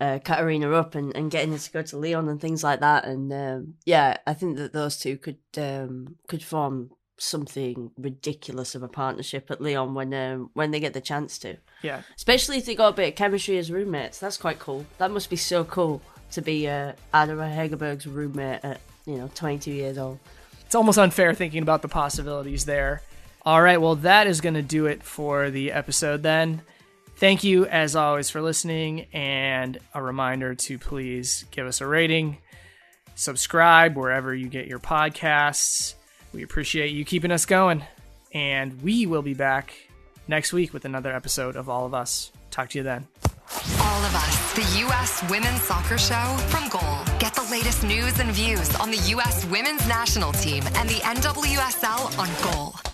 uh, 0.00 0.18
Catarina 0.18 0.70
up 0.72 0.94
and, 0.94 1.14
and 1.16 1.30
getting 1.30 1.52
her 1.52 1.58
to 1.58 1.72
go 1.72 1.82
to 1.82 1.96
Lyon 1.96 2.28
and 2.28 2.40
things 2.40 2.62
like 2.62 2.80
that. 2.80 3.04
And 3.04 3.32
um, 3.32 3.74
yeah, 3.84 4.18
I 4.26 4.34
think 4.34 4.56
that 4.56 4.72
those 4.72 4.98
two 4.98 5.16
could 5.16 5.38
um, 5.56 6.16
could 6.28 6.42
form 6.42 6.90
something 7.18 7.90
ridiculous 7.96 8.74
of 8.74 8.82
a 8.82 8.88
partnership 8.88 9.50
at 9.50 9.60
Lyon 9.60 9.94
when 9.94 10.12
um, 10.12 10.50
when 10.54 10.70
they 10.70 10.80
get 10.80 10.92
the 10.92 11.00
chance 11.00 11.38
to. 11.38 11.56
Yeah, 11.82 12.02
especially 12.16 12.58
if 12.58 12.66
they 12.66 12.74
got 12.74 12.92
a 12.92 12.96
bit 12.96 13.08
of 13.08 13.14
chemistry 13.14 13.58
as 13.58 13.70
roommates. 13.70 14.18
That's 14.18 14.36
quite 14.36 14.58
cool. 14.58 14.84
That 14.98 15.10
must 15.10 15.30
be 15.30 15.36
so 15.36 15.64
cool 15.64 16.02
to 16.32 16.42
be 16.42 16.68
uh, 16.68 16.92
Ada 17.14 17.34
Hegerberg's 17.34 18.06
roommate 18.06 18.60
at 18.64 18.80
you 19.06 19.16
know 19.16 19.30
22 19.34 19.70
years 19.70 19.98
old. 19.98 20.18
It's 20.66 20.74
almost 20.74 20.98
unfair 20.98 21.32
thinking 21.32 21.62
about 21.62 21.82
the 21.82 21.88
possibilities 21.88 22.64
there. 22.64 23.02
All 23.42 23.62
right, 23.62 23.80
well 23.80 23.94
that 23.96 24.26
is 24.26 24.40
going 24.40 24.54
to 24.54 24.62
do 24.62 24.86
it 24.86 25.02
for 25.02 25.50
the 25.50 25.72
episode 25.72 26.22
then. 26.22 26.62
Thank 27.16 27.44
you, 27.44 27.64
as 27.64 27.96
always, 27.96 28.28
for 28.28 28.42
listening, 28.42 29.06
and 29.12 29.78
a 29.94 30.02
reminder 30.02 30.54
to 30.54 30.78
please 30.78 31.46
give 31.50 31.66
us 31.66 31.80
a 31.80 31.86
rating, 31.86 32.36
subscribe 33.14 33.96
wherever 33.96 34.34
you 34.34 34.48
get 34.48 34.66
your 34.66 34.78
podcasts. 34.78 35.94
We 36.34 36.42
appreciate 36.42 36.90
you 36.90 37.06
keeping 37.06 37.30
us 37.30 37.46
going, 37.46 37.82
and 38.34 38.82
we 38.82 39.06
will 39.06 39.22
be 39.22 39.32
back 39.32 39.74
next 40.28 40.52
week 40.52 40.74
with 40.74 40.84
another 40.84 41.10
episode 41.10 41.56
of 41.56 41.70
All 41.70 41.86
of 41.86 41.94
Us. 41.94 42.32
Talk 42.50 42.68
to 42.70 42.78
you 42.78 42.84
then. 42.84 43.06
All 43.80 44.04
of 44.04 44.14
Us, 44.14 44.52
the 44.54 44.78
U.S. 44.80 45.24
Women's 45.30 45.62
Soccer 45.62 45.96
Show 45.96 46.36
from 46.48 46.68
Goal. 46.68 47.18
Get 47.18 47.32
the 47.34 47.48
latest 47.50 47.82
news 47.82 48.18
and 48.20 48.30
views 48.30 48.74
on 48.76 48.90
the 48.90 48.98
U.S. 49.08 49.46
Women's 49.46 49.88
National 49.88 50.32
Team 50.32 50.64
and 50.74 50.86
the 50.86 50.96
NWSL 50.96 52.18
on 52.18 52.52
Goal. 52.52 52.85